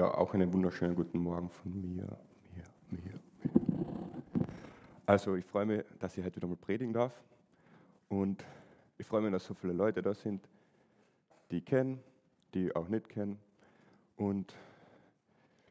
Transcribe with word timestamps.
Ja, 0.00 0.14
auch 0.14 0.32
einen 0.32 0.50
wunderschönen 0.50 0.96
guten 0.96 1.18
Morgen 1.18 1.50
von 1.50 1.78
mir, 1.78 2.06
mir, 2.54 2.64
mir. 2.88 3.20
Also 5.04 5.34
ich 5.34 5.44
freue 5.44 5.66
mich, 5.66 5.84
dass 5.98 6.16
ich 6.16 6.24
heute 6.24 6.36
wieder 6.36 6.46
mal 6.46 6.56
predigen 6.56 6.94
darf. 6.94 7.12
Und 8.08 8.42
ich 8.96 9.06
freue 9.06 9.20
mich, 9.20 9.30
dass 9.30 9.44
so 9.44 9.52
viele 9.52 9.74
Leute 9.74 10.00
da 10.00 10.14
sind, 10.14 10.48
die 11.50 11.58
ich 11.58 11.66
kenne, 11.66 11.98
die 12.54 12.74
auch 12.74 12.88
nicht 12.88 13.10
kennen. 13.10 13.38
Und 14.16 14.56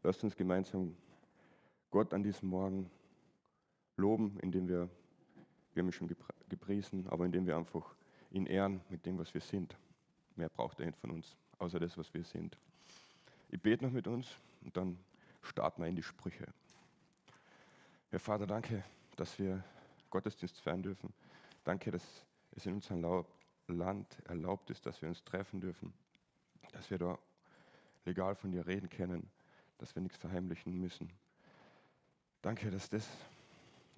lasst 0.04 0.24
uns 0.24 0.36
gemeinsam 0.36 0.96
Gott 1.90 2.14
an 2.14 2.22
diesem 2.22 2.50
Morgen 2.50 2.92
loben, 3.98 4.38
indem 4.44 4.68
wir, 4.68 4.88
wir 5.74 5.82
haben 5.82 5.88
ihn 5.88 5.92
schon 5.92 6.16
gepriesen, 6.50 7.08
aber 7.08 7.26
indem 7.26 7.48
wir 7.48 7.58
einfach 7.58 7.96
ihn 8.30 8.46
ehren 8.46 8.82
mit 8.90 9.08
dem, 9.08 9.18
was 9.18 9.34
wir 9.34 9.42
sind. 9.42 9.76
Mehr 10.36 10.50
braucht 10.50 10.80
er 10.82 10.86
nicht 10.86 11.00
von 11.00 11.10
uns, 11.10 11.36
außer 11.58 11.80
das, 11.80 11.98
was 11.98 12.14
wir 12.14 12.24
sind. 12.24 12.60
Ich 13.52 13.60
bete 13.60 13.84
noch 13.84 13.92
mit 13.92 14.08
uns 14.08 14.28
und 14.62 14.78
dann 14.78 15.00
starten 15.42 15.82
wir 15.82 15.90
in 15.90 15.96
die 15.96 16.04
Sprüche. 16.04 16.46
Herr 18.12 18.20
Vater, 18.20 18.46
danke, 18.46 18.84
dass 19.16 19.40
wir 19.40 19.64
Gottesdienst 20.12 20.62
feiern 20.62 20.84
dürfen. 20.84 21.12
Danke, 21.64 21.90
dass 21.90 22.04
es 22.52 22.66
in 22.68 22.74
unserem 22.74 23.26
Land 23.68 24.18
erlaubt 24.26 24.70
ist, 24.70 24.86
dass 24.86 25.02
wir 25.02 25.10
uns 25.10 25.24
treffen 25.24 25.62
dürfen, 25.62 25.94
dass 26.74 26.92
wir 26.92 27.00
da 27.00 27.18
legal 28.06 28.36
von 28.36 28.52
dir 28.52 28.68
reden 28.68 28.90
können, 28.90 29.30
dass 29.80 29.96
wir 29.96 30.02
nichts 30.02 30.18
verheimlichen 30.18 30.80
müssen. 30.80 31.12
Danke, 32.44 32.70
dass 32.70 32.88
das, 32.90 33.08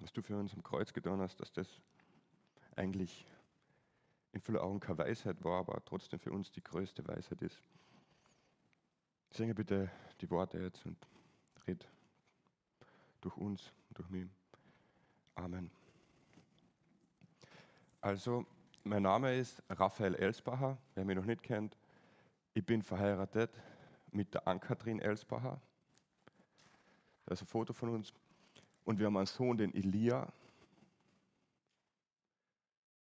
was 0.00 0.12
du 0.12 0.22
für 0.22 0.36
uns 0.36 0.54
am 0.54 0.62
Kreuz 0.62 0.92
getan 0.92 1.20
hast, 1.20 1.40
dass 1.40 1.52
das 1.52 1.68
eigentlich 2.74 3.26
in 4.32 4.40
vielen 4.40 4.58
Augen 4.58 4.80
keine 4.80 4.98
Weisheit 4.98 5.44
war, 5.44 5.58
aber 5.58 5.84
trotzdem 5.84 6.18
für 6.18 6.32
uns 6.32 6.50
die 6.50 6.62
größte 6.62 7.06
Weisheit 7.06 7.42
ist. 7.42 7.62
Singe 9.34 9.54
bitte 9.54 9.90
die 10.20 10.30
Worte 10.30 10.58
jetzt 10.58 10.84
und 10.84 10.96
red 11.66 11.88
durch 13.22 13.36
uns, 13.36 13.72
durch 13.94 14.08
mich. 14.10 14.28
Amen. 15.34 15.70
Also, 18.00 18.44
mein 18.84 19.04
Name 19.04 19.34
ist 19.34 19.62
Raphael 19.70 20.14
Elsbacher, 20.16 20.76
wer 20.94 21.04
mich 21.04 21.16
noch 21.16 21.24
nicht 21.24 21.42
kennt. 21.42 21.78
Ich 22.52 22.66
bin 22.66 22.82
verheiratet 22.82 23.50
mit 24.10 24.34
der 24.34 24.46
Ann-Kathrin 24.46 24.98
Elsbacher. 24.98 25.60
Da 27.24 27.32
ist 27.32 27.42
ein 27.42 27.46
Foto 27.46 27.72
von 27.72 27.88
uns. 27.88 28.12
Und 28.84 28.98
wir 28.98 29.06
haben 29.06 29.16
einen 29.16 29.26
Sohn, 29.26 29.56
den 29.56 29.72
Elia. 29.74 30.30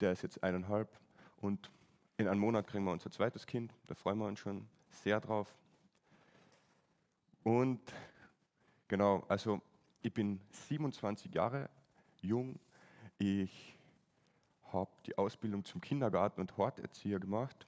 Der 0.01 0.11
ist 0.11 0.21
jetzt 0.21 0.43
eineinhalb. 0.43 0.99
Und 1.37 1.71
in 2.17 2.27
einem 2.27 2.41
Monat 2.41 2.67
kriegen 2.67 2.83
wir 2.83 2.91
unser 2.91 3.09
zweites 3.09 3.47
Kind. 3.47 3.73
Da 3.87 3.95
freuen 3.95 4.19
wir 4.19 4.27
uns 4.27 4.39
schon 4.39 4.67
sehr 4.89 5.19
drauf. 5.19 5.55
Und 7.43 7.81
genau, 8.87 9.23
also 9.27 9.61
ich 10.01 10.13
bin 10.13 10.39
27 10.51 11.33
Jahre 11.33 11.69
jung. 12.21 12.59
Ich 13.17 13.77
habe 14.71 14.91
die 15.05 15.17
Ausbildung 15.17 15.65
zum 15.65 15.81
Kindergarten- 15.81 16.41
und 16.41 16.55
Horterzieher 16.57 17.19
gemacht. 17.19 17.67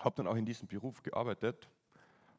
Habe 0.00 0.16
dann 0.16 0.26
auch 0.26 0.36
in 0.36 0.46
diesem 0.46 0.66
Beruf 0.66 1.02
gearbeitet. 1.02 1.68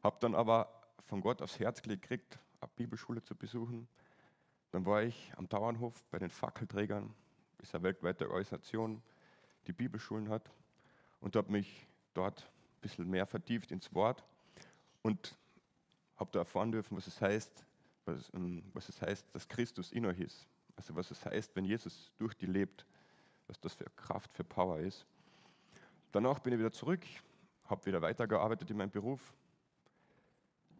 Habe 0.02 0.16
dann 0.20 0.34
aber 0.34 0.68
von 1.06 1.20
Gott 1.20 1.40
aufs 1.40 1.58
Herz 1.58 1.80
gelegt, 1.80 2.02
gekriegt, 2.02 2.38
eine 2.60 2.70
Bibelschule 2.76 3.22
zu 3.22 3.34
besuchen. 3.34 3.88
Dann 4.72 4.84
war 4.84 5.02
ich 5.02 5.32
am 5.36 5.48
Dauernhof 5.48 6.04
bei 6.10 6.18
den 6.18 6.30
Fackelträgern. 6.30 7.14
Ist 7.62 7.74
eine 7.74 7.84
weltweite 7.84 8.28
Organisation, 8.28 9.00
die 9.66 9.72
Bibelschulen 9.72 10.28
hat. 10.28 10.50
Und 11.20 11.36
habe 11.36 11.50
mich 11.50 11.86
dort 12.14 12.42
ein 12.42 12.80
bisschen 12.80 13.08
mehr 13.08 13.26
vertieft 13.26 13.70
ins 13.70 13.94
Wort. 13.94 14.24
Und 15.02 15.36
habe 16.16 16.30
da 16.32 16.40
erfahren 16.40 16.72
dürfen, 16.72 16.96
was 16.96 17.06
es 17.06 17.20
heißt, 17.20 17.64
was, 18.04 18.32
ähm, 18.34 18.62
was 18.72 18.88
es 18.88 19.00
heißt, 19.00 19.26
dass 19.34 19.48
Christus 19.48 19.92
in 19.92 20.06
euch 20.06 20.20
ist. 20.20 20.46
Also 20.76 20.94
was 20.94 21.10
es 21.10 21.24
heißt, 21.24 21.54
wenn 21.56 21.64
Jesus 21.64 22.12
durch 22.18 22.34
die 22.34 22.46
lebt, 22.46 22.86
was 23.46 23.60
das 23.60 23.74
für 23.74 23.84
Kraft, 23.96 24.32
für 24.32 24.44
Power 24.44 24.78
ist. 24.78 25.06
Danach 26.12 26.38
bin 26.40 26.52
ich 26.52 26.58
wieder 26.58 26.72
zurück, 26.72 27.04
habe 27.64 27.86
wieder 27.86 28.02
weitergearbeitet 28.02 28.70
in 28.70 28.76
meinem 28.76 28.90
Beruf, 28.90 29.32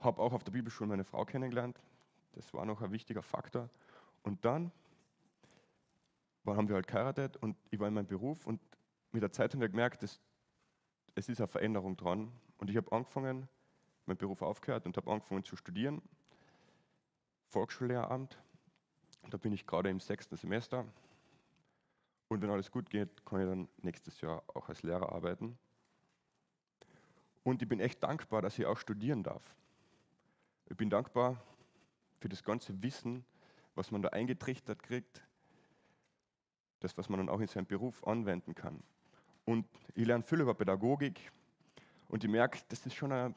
habe 0.00 0.20
auch 0.20 0.32
auf 0.32 0.44
der 0.44 0.52
Bibelschule 0.52 0.88
meine 0.88 1.04
Frau 1.04 1.24
kennengelernt. 1.24 1.80
Das 2.32 2.52
war 2.52 2.64
noch 2.64 2.82
ein 2.82 2.92
wichtiger 2.92 3.22
Faktor. 3.22 3.68
Und 4.22 4.44
dann 4.44 4.70
haben 6.46 6.68
wir 6.68 6.76
halt 6.76 6.86
geheiratet 6.86 7.36
und 7.38 7.56
ich 7.70 7.80
war 7.80 7.88
in 7.88 7.94
meinem 7.94 8.06
Beruf 8.06 8.46
und 8.46 8.60
mit 9.12 9.22
der 9.22 9.32
Zeit 9.32 9.52
haben 9.52 9.60
wir 9.60 9.68
gemerkt, 9.68 10.02
dass 10.02 10.20
es 11.14 11.28
ist 11.28 11.40
eine 11.40 11.48
Veränderung 11.48 11.96
dran. 11.96 12.30
Und 12.58 12.70
ich 12.70 12.76
habe 12.76 12.92
angefangen, 12.92 13.48
meinen 14.06 14.18
Beruf 14.18 14.42
aufgehört 14.42 14.86
und 14.86 14.96
habe 14.96 15.10
angefangen 15.10 15.44
zu 15.44 15.56
studieren. 15.56 16.02
Volksschullehramt. 17.48 18.38
Da 19.30 19.36
bin 19.36 19.52
ich 19.52 19.66
gerade 19.66 19.90
im 19.90 20.00
sechsten 20.00 20.36
Semester. 20.36 20.84
Und 22.28 22.42
wenn 22.42 22.50
alles 22.50 22.70
gut 22.70 22.90
geht, 22.90 23.24
kann 23.24 23.40
ich 23.40 23.46
dann 23.46 23.68
nächstes 23.78 24.20
Jahr 24.20 24.42
auch 24.54 24.68
als 24.68 24.82
Lehrer 24.82 25.12
arbeiten. 25.12 25.58
Und 27.44 27.62
ich 27.62 27.68
bin 27.68 27.78
echt 27.78 28.02
dankbar, 28.02 28.42
dass 28.42 28.58
ich 28.58 28.66
auch 28.66 28.78
studieren 28.78 29.22
darf. 29.22 29.54
Ich 30.68 30.76
bin 30.76 30.90
dankbar 30.90 31.40
für 32.18 32.28
das 32.28 32.42
ganze 32.42 32.82
Wissen, 32.82 33.24
was 33.76 33.92
man 33.92 34.02
da 34.02 34.08
eingetrichtert 34.08 34.82
kriegt, 34.82 35.22
das, 36.80 36.98
was 36.98 37.08
man 37.08 37.18
dann 37.18 37.28
auch 37.28 37.40
in 37.40 37.46
seinem 37.46 37.66
Beruf 37.66 38.04
anwenden 38.04 38.54
kann. 38.54 38.82
Und 39.44 39.66
ich 39.94 40.06
lerne 40.06 40.24
viel 40.24 40.40
über 40.40 40.54
Pädagogik 40.54 41.30
und 42.08 42.24
ich 42.24 42.30
merke, 42.30 42.58
das 42.68 42.84
ist 42.84 42.94
schon 42.94 43.12
eine 43.12 43.34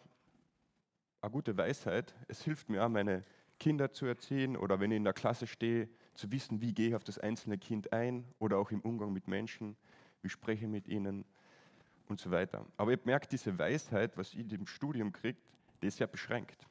eine 1.22 1.32
gute 1.32 1.58
Weisheit. 1.58 2.14
Es 2.28 2.44
hilft 2.44 2.70
mir 2.70 2.84
auch, 2.84 2.90
meine 2.90 3.24
Kinder 3.60 3.92
zu 3.92 4.06
erziehen 4.06 4.56
oder 4.56 4.80
wenn 4.80 4.92
ich 4.92 4.98
in 4.98 5.04
der 5.04 5.14
Klasse 5.14 5.48
stehe, 5.48 5.90
zu 6.16 6.32
wissen, 6.32 6.62
wie 6.62 6.74
gehe 6.74 6.90
ich 6.90 6.96
auf 6.96 7.04
das 7.04 7.18
einzelne 7.18 7.58
Kind 7.58 7.94
ein 7.94 8.26
oder 8.40 8.58
auch 8.58 8.72
im 8.72 8.82
Umgang 8.82 9.14
mit 9.14 9.28
Menschen, 9.28 9.78
wie 10.22 10.30
spreche 10.30 10.66
ich 10.66 10.72
mit 10.72 10.88
ihnen 10.88 11.26
und 12.08 12.20
so 12.20 12.32
weiter. 12.32 12.66
Aber 12.78 12.92
ich 12.92 13.06
merke, 13.06 13.28
diese 13.28 13.58
Weisheit, 13.58 14.18
was 14.18 14.34
ich 14.34 14.52
im 14.52 14.68
Studium 14.68 15.12
kriege, 15.12 15.38
die 15.82 15.88
ist 15.88 15.98
sehr 15.98 16.08
beschränkt. 16.08 16.68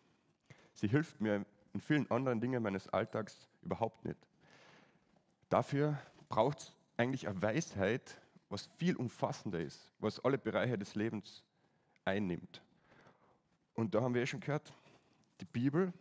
Sie 0.75 0.89
hilft 0.89 1.21
mir 1.21 1.45
in 1.73 1.81
vielen 1.81 2.11
anderen 2.11 2.41
Dingen 2.41 2.63
meines 2.63 2.89
Alltags 2.89 3.49
überhaupt 3.63 4.05
nicht. 4.05 4.19
Dafür 5.49 5.99
braucht 6.29 6.59
es 6.59 6.77
eigentlich 6.97 7.29
eine 7.29 7.41
Weisheit, 7.41 8.21
was 8.51 8.69
viel 8.79 8.97
umfassender 8.97 9.61
ist, 9.61 9.93
was 9.99 10.23
alle 10.25 10.39
Bereiche 10.39 10.79
des 10.79 10.95
Lebens 10.95 11.45
einnimmt. 12.05 12.63
Und 13.79 13.95
da 13.95 14.03
haben 14.03 14.13
wir 14.13 14.23
ja 14.23 14.27
schon 14.27 14.41
gehört, 14.41 14.73
die 15.41 15.45
Bibel 15.45 15.93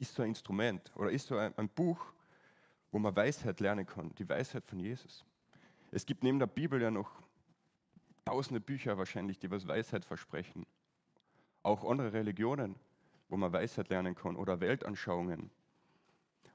ist 0.00 0.16
so 0.16 0.22
ein 0.24 0.30
Instrument 0.30 0.90
oder 0.96 1.12
ist 1.12 1.28
so 1.28 1.36
ein, 1.36 1.56
ein 1.56 1.68
Buch, 1.68 2.04
wo 2.90 2.98
man 2.98 3.14
Weisheit 3.14 3.60
lernen 3.60 3.86
kann, 3.86 4.12
die 4.16 4.28
Weisheit 4.28 4.66
von 4.66 4.80
Jesus. 4.80 5.24
Es 5.92 6.04
gibt 6.04 6.24
neben 6.24 6.40
der 6.40 6.48
Bibel 6.48 6.82
ja 6.82 6.90
noch 6.90 7.22
tausende 8.24 8.58
Bücher 8.58 8.98
wahrscheinlich, 8.98 9.38
die 9.38 9.48
was 9.48 9.68
Weisheit 9.68 10.04
versprechen. 10.04 10.66
Auch 11.62 11.88
andere 11.88 12.12
Religionen, 12.12 12.74
wo 13.28 13.36
man 13.36 13.52
Weisheit 13.52 13.88
lernen 13.88 14.16
kann 14.16 14.34
oder 14.34 14.58
Weltanschauungen. 14.58 15.52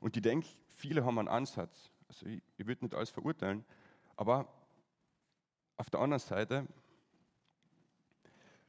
Und 0.02 0.18
ich 0.18 0.24
denke, 0.24 0.50
viele 0.76 1.06
haben 1.06 1.20
einen 1.20 1.30
Ansatz. 1.30 1.90
Also 2.10 2.26
ich, 2.26 2.44
ich 2.58 2.68
würde 2.68 2.84
nicht 2.84 2.96
alles 2.96 3.12
verurteilen, 3.12 3.64
aber 4.18 4.46
auf 5.78 5.90
der 5.90 6.02
anderen 6.02 6.20
Seite 6.20 6.68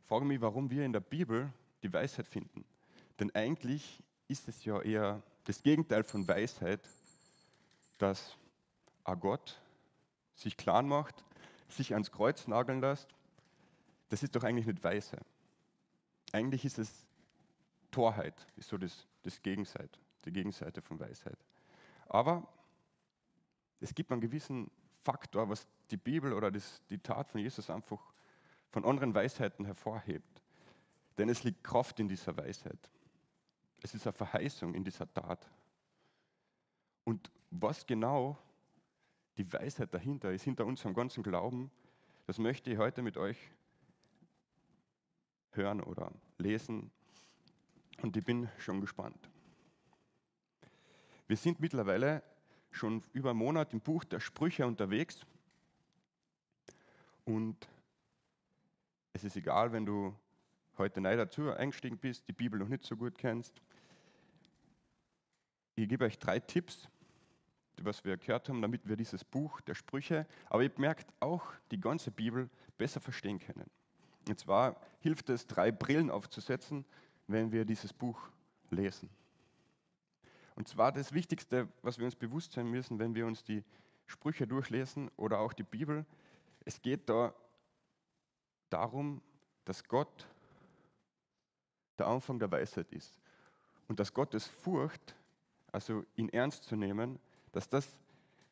frage 0.08 0.24
mich, 0.24 0.40
warum 0.40 0.70
wir 0.70 0.86
in 0.86 0.94
der 0.94 1.00
Bibel 1.00 1.52
die 1.82 1.92
Weisheit 1.92 2.26
finden. 2.26 2.64
Denn 3.20 3.34
eigentlich 3.34 4.02
ist 4.26 4.48
es 4.48 4.64
ja 4.64 4.80
eher 4.80 5.22
das 5.44 5.62
Gegenteil 5.62 6.02
von 6.02 6.26
Weisheit, 6.26 6.80
dass 7.98 8.36
ein 9.04 9.20
Gott 9.20 9.60
sich 10.34 10.56
klar 10.56 10.82
macht, 10.82 11.24
sich 11.68 11.92
ans 11.92 12.10
Kreuz 12.10 12.46
nageln 12.46 12.80
lässt. 12.80 13.08
Das 14.08 14.22
ist 14.22 14.34
doch 14.34 14.44
eigentlich 14.44 14.66
nicht 14.66 14.82
Weise. 14.82 15.18
Eigentlich 16.32 16.64
ist 16.64 16.78
es 16.78 17.06
Torheit, 17.90 18.46
ist 18.56 18.70
so 18.70 18.78
das, 18.78 19.06
das 19.22 19.42
Gegenseite, 19.42 19.98
die 20.24 20.32
Gegenseite 20.32 20.80
von 20.80 20.98
Weisheit. 20.98 21.38
Aber 22.08 22.48
es 23.80 23.94
gibt 23.94 24.10
einen 24.10 24.22
gewissen 24.22 24.70
Faktor, 25.04 25.50
was 25.50 25.66
die 25.90 25.98
Bibel 25.98 26.32
oder 26.32 26.50
das, 26.50 26.82
die 26.88 26.98
Tat 26.98 27.28
von 27.28 27.40
Jesus 27.42 27.68
einfach 27.68 28.00
von 28.70 28.84
anderen 28.84 29.14
Weisheiten 29.14 29.64
hervorhebt. 29.64 30.42
Denn 31.16 31.28
es 31.28 31.42
liegt 31.42 31.64
Kraft 31.64 31.98
in 32.00 32.08
dieser 32.08 32.36
Weisheit. 32.36 32.78
Es 33.82 33.94
ist 33.94 34.06
eine 34.06 34.12
Verheißung 34.12 34.74
in 34.74 34.84
dieser 34.84 35.12
Tat. 35.12 35.48
Und 37.04 37.30
was 37.50 37.86
genau 37.86 38.38
die 39.36 39.50
Weisheit 39.52 39.94
dahinter 39.94 40.32
ist, 40.32 40.42
hinter 40.42 40.66
unserem 40.66 40.94
ganzen 40.94 41.22
Glauben, 41.22 41.70
das 42.26 42.38
möchte 42.38 42.70
ich 42.70 42.78
heute 42.78 43.02
mit 43.02 43.16
euch 43.16 43.38
hören 45.52 45.82
oder 45.82 46.12
lesen. 46.36 46.90
Und 48.02 48.16
ich 48.16 48.24
bin 48.24 48.48
schon 48.58 48.80
gespannt. 48.80 49.28
Wir 51.26 51.36
sind 51.36 51.60
mittlerweile 51.60 52.22
schon 52.70 53.02
über 53.12 53.30
einen 53.30 53.38
Monat 53.38 53.72
im 53.72 53.80
Buch 53.80 54.04
der 54.04 54.20
Sprüche 54.20 54.66
unterwegs. 54.66 55.20
Und 57.24 57.68
es 59.18 59.24
ist 59.24 59.36
egal, 59.36 59.72
wenn 59.72 59.84
du 59.84 60.14
heute 60.76 61.00
neu 61.00 61.16
dazu 61.16 61.50
eingestiegen 61.50 61.98
bist, 61.98 62.28
die 62.28 62.32
Bibel 62.32 62.60
noch 62.60 62.68
nicht 62.68 62.84
so 62.84 62.96
gut 62.96 63.18
kennst. 63.18 63.60
Ich 65.74 65.88
gebe 65.88 66.04
euch 66.04 66.20
drei 66.20 66.38
Tipps, 66.38 66.88
was 67.82 68.04
wir 68.04 68.16
gehört 68.16 68.48
haben, 68.48 68.62
damit 68.62 68.86
wir 68.86 68.94
dieses 68.94 69.24
Buch 69.24 69.60
der 69.62 69.74
Sprüche, 69.74 70.24
aber 70.48 70.62
ihr 70.62 70.70
merkt 70.76 71.12
auch 71.18 71.52
die 71.72 71.80
ganze 71.80 72.12
Bibel 72.12 72.48
besser 72.76 73.00
verstehen 73.00 73.40
können. 73.40 73.68
Und 74.28 74.38
zwar 74.38 74.80
hilft 75.00 75.30
es, 75.30 75.48
drei 75.48 75.72
Brillen 75.72 76.10
aufzusetzen, 76.10 76.84
wenn 77.26 77.50
wir 77.50 77.64
dieses 77.64 77.92
Buch 77.92 78.20
lesen. 78.70 79.10
Und 80.54 80.68
zwar 80.68 80.92
das 80.92 81.12
Wichtigste, 81.12 81.68
was 81.82 81.98
wir 81.98 82.04
uns 82.04 82.14
bewusst 82.14 82.52
sein 82.52 82.68
müssen, 82.68 83.00
wenn 83.00 83.16
wir 83.16 83.26
uns 83.26 83.42
die 83.42 83.64
Sprüche 84.06 84.46
durchlesen 84.46 85.10
oder 85.16 85.40
auch 85.40 85.52
die 85.52 85.64
Bibel, 85.64 86.06
es 86.64 86.80
geht 86.80 87.08
da 87.08 87.34
darum, 88.70 89.22
dass 89.64 89.84
Gott 89.84 90.26
der 91.98 92.06
Anfang 92.06 92.38
der 92.38 92.50
Weisheit 92.50 92.90
ist. 92.92 93.18
Und 93.88 93.98
dass 93.98 94.12
Gottes 94.12 94.46
Furcht, 94.46 95.14
also 95.72 96.04
ihn 96.16 96.28
ernst 96.28 96.64
zu 96.64 96.76
nehmen, 96.76 97.18
dass 97.52 97.68
das 97.68 97.96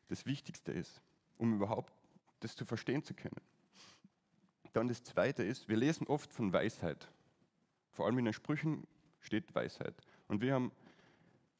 das 0.07 0.25
Wichtigste 0.25 0.71
ist, 0.71 1.01
um 1.37 1.55
überhaupt 1.55 1.93
das 2.39 2.55
zu 2.55 2.65
verstehen 2.65 3.03
zu 3.03 3.13
können. 3.13 3.41
Dann 4.73 4.87
das 4.87 5.03
Zweite 5.03 5.43
ist, 5.43 5.67
wir 5.67 5.77
lesen 5.77 6.07
oft 6.07 6.31
von 6.31 6.53
Weisheit. 6.53 7.09
Vor 7.91 8.05
allem 8.05 8.19
in 8.19 8.25
den 8.25 8.33
Sprüchen 8.33 8.85
steht 9.19 9.53
Weisheit. 9.55 9.95
Und 10.27 10.41
wir 10.41 10.53
haben 10.53 10.71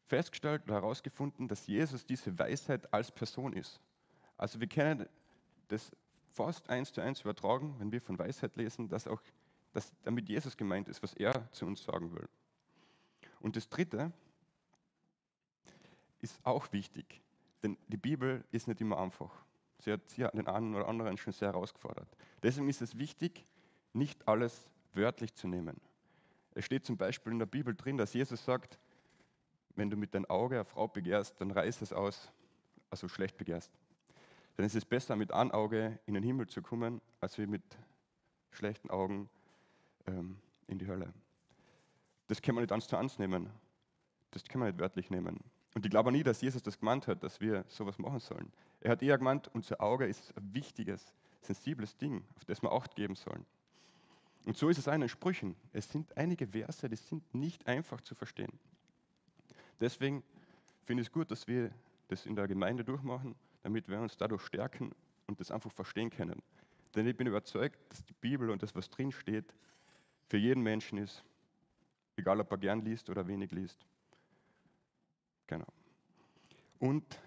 festgestellt 0.06 0.64
oder 0.64 0.76
herausgefunden, 0.76 1.48
dass 1.48 1.68
Jesus 1.68 2.06
diese 2.06 2.38
Weisheit 2.38 2.94
als 2.94 3.12
Person 3.12 3.54
ist. 3.54 3.80
Also 4.38 4.60
wir 4.60 4.68
können 4.68 5.08
das 5.68 5.92
fast 6.38 6.70
eins 6.70 6.94
zu 6.94 7.02
eins 7.02 7.22
übertragen, 7.22 7.76
wenn 7.80 7.92
wir 7.92 8.02
von 8.02 8.18
Weisheit 8.18 8.56
lesen, 8.56 8.88
dass 8.88 9.08
auch 9.08 9.22
dass 9.74 9.92
damit 10.02 10.28
Jesus 10.28 10.58
gemeint 10.58 10.88
ist, 10.88 11.04
was 11.04 11.14
er 11.14 11.52
zu 11.52 11.68
uns 11.68 11.84
sagen 11.84 12.12
will. 12.12 12.28
Und 13.40 13.56
das 13.56 13.70
Dritte 13.70 14.12
ist 16.20 16.40
auch 16.44 16.72
wichtig, 16.74 17.22
denn 17.62 17.78
die 17.88 17.98
Bibel 17.98 18.44
ist 18.52 18.68
nicht 18.68 18.82
immer 18.82 18.98
einfach. 18.98 19.32
Sie 19.80 19.92
hat, 19.92 20.02
hat 20.18 20.34
den 20.34 20.48
einen 20.48 20.74
oder 20.74 20.88
anderen 20.88 21.16
schon 21.18 21.32
sehr 21.32 21.50
herausgefordert. 21.50 22.08
Deswegen 22.42 22.68
ist 22.70 22.82
es 22.82 22.98
wichtig, 22.98 23.46
nicht 23.94 24.28
alles 24.28 24.68
wörtlich 24.94 25.36
zu 25.36 25.48
nehmen. 25.48 25.80
Es 26.56 26.66
steht 26.66 26.84
zum 26.84 26.98
Beispiel 26.98 27.34
in 27.34 27.40
der 27.40 27.46
Bibel 27.46 27.76
drin, 27.76 27.98
dass 27.98 28.16
Jesus 28.16 28.44
sagt, 28.44 28.80
wenn 29.76 29.92
du 29.92 29.96
mit 29.96 30.16
deinem 30.16 30.26
Auge 30.26 30.56
eine 30.56 30.66
Frau 30.66 30.88
begehrst, 30.88 31.40
dann 31.40 31.52
reiß 31.52 31.84
es 31.84 31.94
aus, 31.94 32.32
also 32.90 33.08
schlecht 33.08 33.38
begehrst. 33.38 33.72
Dann 34.58 34.66
ist 34.66 34.76
es 34.76 34.86
besser, 34.86 35.16
mit 35.16 35.32
einem 35.32 35.52
Auge 35.52 36.00
in 36.08 36.16
den 36.16 36.24
Himmel 36.24 36.48
zu 36.48 36.62
kommen, 36.62 37.00
als 37.22 37.38
wie 37.38 37.46
mit 37.46 37.64
schlechten 38.52 38.90
Augen 38.90 39.30
ähm, 40.08 40.38
in 40.68 40.80
die 40.80 40.88
Hölle. 40.88 41.14
Das 42.28 42.42
kann 42.42 42.56
man 42.56 42.64
nicht 42.64 42.72
eins 42.72 42.88
zu 42.88 42.98
eins 42.98 43.20
nehmen. 43.20 43.50
Das 44.32 44.44
kann 44.44 44.60
man 44.60 44.70
nicht 44.70 44.80
wörtlich 44.80 45.12
nehmen. 45.12 45.40
Und 45.76 45.86
ich 45.86 45.92
glaube 45.92 46.12
nie, 46.12 46.24
dass 46.24 46.42
Jesus 46.42 46.64
das 46.64 46.80
gemeint 46.80 47.08
hat, 47.08 47.24
dass 47.24 47.40
wir 47.40 47.66
sowas 47.68 48.00
machen 48.00 48.20
sollen. 48.20 48.52
Er 48.82 48.92
hat 48.92 49.04
eher 49.04 49.18
gemeint, 49.20 49.50
unser 49.54 49.80
Auge 49.80 50.08
ist 50.08 50.36
ein 50.36 50.54
wichtiges, 50.54 51.14
sensibles 51.42 51.96
Ding, 51.96 52.24
auf 52.36 52.46
das 52.46 52.62
wir 52.64 52.72
Acht 52.72 52.96
geben 52.96 53.16
sollen. 53.16 53.46
Und 54.44 54.58
so 54.58 54.70
ist 54.70 54.80
es 54.80 54.88
auch 54.88 54.94
in 54.94 55.02
den 55.02 55.10
Sprüchen. 55.10 55.56
Es 55.72 55.92
sind 55.92 56.18
einige 56.18 56.48
Verse, 56.48 56.90
die 56.90 56.96
sind 56.96 57.36
nicht 57.36 57.68
einfach 57.68 58.02
zu 58.02 58.16
verstehen. 58.16 58.52
Deswegen 59.80 60.24
finde 60.86 61.02
ich 61.02 61.10
es 61.10 61.14
gut, 61.14 61.30
dass 61.30 61.48
wir 61.48 61.70
das 62.08 62.26
in 62.26 62.36
der 62.36 62.48
Gemeinde 62.48 62.84
durchmachen, 62.84 63.36
damit 63.68 63.90
wir 63.90 64.00
uns 64.00 64.16
dadurch 64.16 64.44
stärken 64.44 64.96
und 65.26 65.42
das 65.42 65.52
einfach 65.52 65.74
verstehen 65.74 66.10
können. 66.10 66.42
Denn 66.96 67.06
ich 67.06 67.18
bin 67.18 67.28
überzeugt, 67.28 67.78
dass 67.90 68.02
die 68.06 68.14
Bibel 68.14 68.50
und 68.50 68.64
das, 68.64 68.74
was 68.76 68.90
drin 68.90 69.12
steht, 69.12 69.54
für 70.30 70.38
jeden 70.38 70.64
Menschen 70.64 70.98
ist, 70.98 71.22
egal 72.16 72.40
ob 72.40 72.50
er 72.50 72.60
gern 72.60 72.80
liest 72.80 73.10
oder 73.10 73.28
wenig 73.28 73.52
liest. 73.52 73.86
Genau. 75.48 75.68
Und 76.80 77.20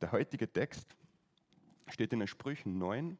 der 0.00 0.10
heutige 0.12 0.50
Text 0.50 0.96
steht 1.88 2.14
in 2.14 2.20
den 2.20 2.28
Sprüchen 2.28 2.78
9. 2.78 3.18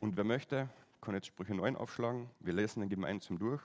Und 0.00 0.16
wer 0.16 0.24
möchte, 0.24 0.68
kann 1.00 1.14
jetzt 1.14 1.28
Sprüche 1.28 1.54
9 1.54 1.76
aufschlagen. 1.76 2.28
Wir 2.40 2.52
lesen 2.52 2.80
den 2.80 2.88
gemeinsam 2.88 3.38
durch. 3.38 3.62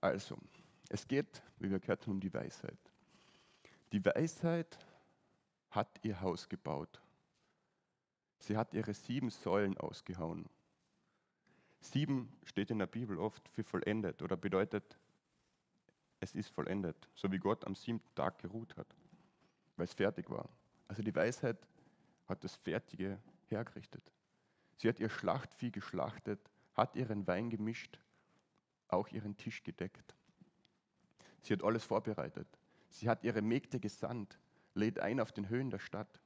Also, 0.00 0.38
es 0.88 1.06
geht, 1.06 1.42
wie 1.58 1.70
wir 1.70 1.78
gehört 1.78 2.06
haben, 2.06 2.12
um 2.12 2.20
die 2.20 2.32
Weisheit. 2.32 2.87
Die 3.92 4.04
Weisheit 4.04 4.78
hat 5.70 5.88
ihr 6.02 6.20
Haus 6.20 6.48
gebaut. 6.48 7.00
Sie 8.38 8.56
hat 8.56 8.74
ihre 8.74 8.92
sieben 8.92 9.30
Säulen 9.30 9.78
ausgehauen. 9.78 10.48
Sieben 11.80 12.30
steht 12.44 12.70
in 12.70 12.78
der 12.78 12.86
Bibel 12.86 13.18
oft 13.18 13.48
für 13.48 13.64
vollendet 13.64 14.20
oder 14.20 14.36
bedeutet, 14.36 14.98
es 16.20 16.34
ist 16.34 16.50
vollendet, 16.50 17.08
so 17.14 17.30
wie 17.32 17.38
Gott 17.38 17.64
am 17.64 17.74
siebten 17.74 18.14
Tag 18.14 18.38
geruht 18.40 18.76
hat, 18.76 18.94
weil 19.76 19.84
es 19.84 19.94
fertig 19.94 20.28
war. 20.28 20.48
Also 20.88 21.02
die 21.02 21.14
Weisheit 21.14 21.66
hat 22.26 22.44
das 22.44 22.56
Fertige 22.56 23.18
hergerichtet. 23.46 24.02
Sie 24.76 24.88
hat 24.88 25.00
ihr 25.00 25.08
Schlachtvieh 25.08 25.70
geschlachtet, 25.70 26.50
hat 26.74 26.94
ihren 26.94 27.26
Wein 27.26 27.48
gemischt, 27.48 27.98
auch 28.88 29.08
ihren 29.08 29.36
Tisch 29.36 29.62
gedeckt. 29.62 30.14
Sie 31.40 31.52
hat 31.54 31.62
alles 31.62 31.84
vorbereitet. 31.84 32.48
Sie 32.88 33.08
hat 33.08 33.24
ihre 33.24 33.42
Mägde 33.42 33.80
gesandt, 33.80 34.38
lädt 34.74 34.98
ein 34.98 35.20
auf 35.20 35.32
den 35.32 35.48
Höhen 35.48 35.70
der 35.70 35.78
Stadt. 35.78 36.20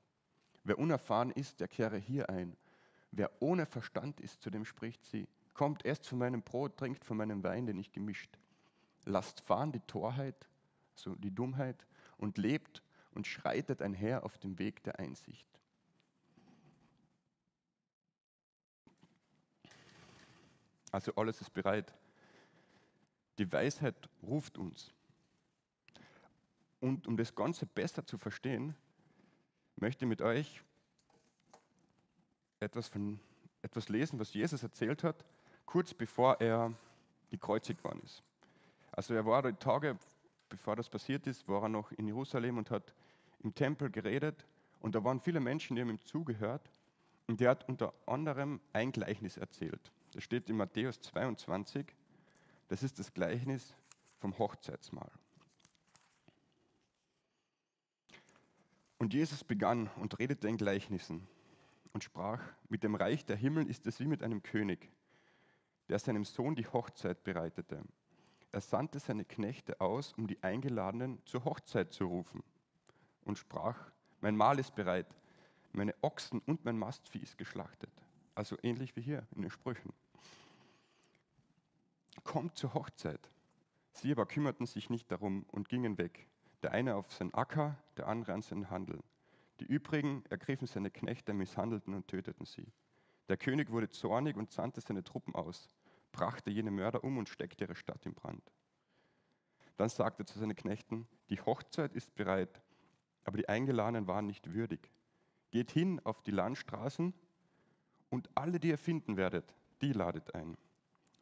Wer 0.65 0.79
unerfahren 0.79 1.31
ist, 1.31 1.61
der 1.61 1.69
kehre 1.69 1.99
hier 1.99 2.31
ein. 2.31 2.57
Wer 3.11 3.31
ohne 3.43 3.67
Verstand 3.67 4.21
ist, 4.21 4.43
zu 4.43 4.51
dem 4.51 4.65
spricht 4.65 5.05
sie, 5.05 5.29
kommt, 5.55 5.85
esst 5.85 6.07
von 6.07 6.19
meinem 6.19 6.43
Brot, 6.43 6.77
trinkt 6.79 7.05
von 7.05 7.17
meinem 7.17 7.43
Wein, 7.43 7.67
den 7.67 7.79
ich 7.79 7.93
gemischt. 7.93 8.39
Lasst 9.05 9.41
fahren 9.41 9.73
die 9.73 9.81
Torheit, 9.81 10.49
so 10.95 11.15
die 11.15 11.35
Dummheit, 11.35 11.87
und 12.17 12.39
lebt 12.39 12.83
und 13.15 13.27
schreitet 13.27 13.83
einher 13.83 14.25
auf 14.25 14.39
dem 14.39 14.59
Weg 14.59 14.83
der 14.85 14.99
Einsicht. 14.99 15.47
Also 20.91 21.15
alles 21.15 21.41
ist 21.41 21.53
bereit. 21.53 21.93
Die 23.39 23.51
Weisheit 23.51 24.09
ruft 24.23 24.59
uns. 24.59 24.93
Und 26.83 27.07
um 27.07 27.17
das 27.17 27.33
Ganze 27.37 27.65
besser 27.65 28.05
zu 28.05 28.19
verstehen, 28.19 28.75
möchte 29.77 30.05
ich 30.05 30.09
mit 30.09 30.21
euch 30.21 30.63
etwas, 32.59 32.89
von, 32.89 33.21
etwas 33.63 33.89
lesen, 33.89 34.19
was 34.19 34.35
Jesus 34.35 34.65
erzählt 34.65 35.05
hat, 35.05 35.25
kurz 35.65 35.95
bevor 35.95 36.41
er 36.41 36.73
gekreuzigt 37.31 37.85
worden 37.85 38.01
ist. 38.03 38.25
Also 38.91 39.15
er 39.15 39.25
war 39.25 39.43
die 39.43 39.53
Tage, 39.53 39.97
bevor 40.49 40.75
das 40.75 40.91
passiert 40.91 41.29
ist, 41.29 41.47
war 41.47 41.63
er 41.63 41.69
noch 41.69 41.93
in 41.93 42.09
Jerusalem 42.09 42.59
und 42.59 42.73
hat 42.73 42.93
im 43.45 43.55
Tempel 43.55 43.89
geredet 43.89 44.45
und 44.81 44.97
da 44.97 45.05
waren 45.05 45.21
viele 45.21 45.39
Menschen, 45.39 45.77
die 45.77 45.83
haben 45.83 45.91
ihm 45.91 46.05
zugehört 46.05 46.69
und 47.29 47.39
der 47.39 47.51
hat 47.51 47.69
unter 47.69 47.95
anderem 48.07 48.61
ein 48.73 48.91
Gleichnis 48.91 49.37
erzählt. 49.37 49.93
Das 50.15 50.25
steht 50.25 50.51
in 50.51 50.57
Matthäus 50.57 51.01
22. 51.01 51.87
Das 52.67 52.83
ist 52.83 52.99
das 52.99 53.15
Gleichnis 53.15 53.73
vom 54.19 54.37
Hochzeitsmahl. 54.37 55.13
Und 59.03 59.15
Jesus 59.15 59.43
begann 59.43 59.91
und 59.97 60.21
redete 60.21 60.47
in 60.47 60.57
Gleichnissen 60.57 61.27
und 61.93 62.05
sprach, 62.05 62.41
mit 62.69 62.85
dem 62.85 62.95
Reich 62.95 63.25
der 63.25 63.35
Himmel 63.35 63.69
ist 63.69 63.85
es 63.89 63.99
wie 63.99 64.07
mit 64.07 64.23
einem 64.23 64.45
König, 64.45 64.93
der 65.89 65.99
seinem 65.99 66.25
Sohn 66.25 66.55
die 66.55 66.69
Hochzeit 66.69 67.25
bereitete. 67.25 67.83
Er 68.53 68.61
sandte 68.61 69.01
seine 69.01 69.25
Knechte 69.25 69.81
aus, 69.81 70.13
um 70.13 70.29
die 70.29 70.41
Eingeladenen 70.45 71.19
zur 71.25 71.45
Hochzeit 71.45 71.93
zu 71.93 72.05
rufen 72.05 72.45
und 73.25 73.39
sprach, 73.39 73.91
mein 74.21 74.37
Mahl 74.37 74.61
ist 74.61 74.77
bereit, 74.77 75.13
meine 75.73 75.97
Ochsen 76.01 76.39
und 76.47 76.65
mein 76.65 76.79
Mastvieh 76.79 77.23
ist 77.25 77.37
geschlachtet. 77.37 77.91
Also 78.37 78.57
ähnlich 78.63 78.95
wie 78.95 79.03
hier 79.03 79.27
in 79.35 79.43
den 79.43 79.51
Sprüchen. 79.51 79.93
Kommt 82.23 82.57
zur 82.57 82.73
Hochzeit. 82.73 83.33
Sie 83.95 84.13
aber 84.13 84.27
kümmerten 84.27 84.67
sich 84.67 84.91
nicht 84.91 85.11
darum 85.11 85.45
und 85.51 85.69
gingen 85.69 85.99
weg. 85.99 86.29
Der 86.63 86.73
eine 86.73 86.95
auf 86.97 87.13
sein 87.13 87.35
Acker, 87.35 87.77
der 87.97 88.09
andere 88.09 88.33
an 88.33 88.43
seinen 88.43 88.71
Handel. 88.71 89.01
Die 89.61 89.67
übrigen 89.67 90.25
ergriffen 90.31 90.67
seine 90.67 90.91
Knechte, 90.91 91.33
misshandelten 91.33 91.95
und 91.95 92.09
töteten 92.09 92.47
sie. 92.47 92.73
Der 93.29 93.37
König 93.37 93.71
wurde 93.71 93.89
zornig 93.89 94.37
und 94.37 94.51
sandte 94.51 94.81
seine 94.81 95.05
Truppen 95.05 95.35
aus 95.35 95.69
brachte 96.13 96.51
jene 96.51 96.71
Mörder 96.71 97.03
um 97.03 97.19
und 97.19 97.29
steckte 97.29 97.65
ihre 97.65 97.75
Stadt 97.75 98.07
in 98.07 98.15
Brand. 98.15 98.53
Dann 99.77 99.89
sagte 99.89 100.23
er 100.23 100.27
zu 100.27 100.39
seinen 100.39 100.55
Knechten, 100.55 101.09
die 101.31 101.41
Hochzeit 101.41 101.95
ist 101.95 102.15
bereit, 102.15 102.63
aber 103.25 103.39
die 103.39 103.49
Eingeladenen 103.49 104.07
waren 104.07 104.27
nicht 104.27 104.53
würdig. 104.53 104.91
Geht 105.51 105.71
hin 105.71 106.01
auf 106.05 106.23
die 106.23 106.31
Landstraßen 106.31 107.15
und 108.11 108.31
alle, 108.35 108.61
die 108.61 108.69
ihr 108.69 108.79
finden 108.79 109.17
werdet, 109.17 109.55
die 109.81 109.93
ladet 109.93 110.35
ein. 110.35 110.57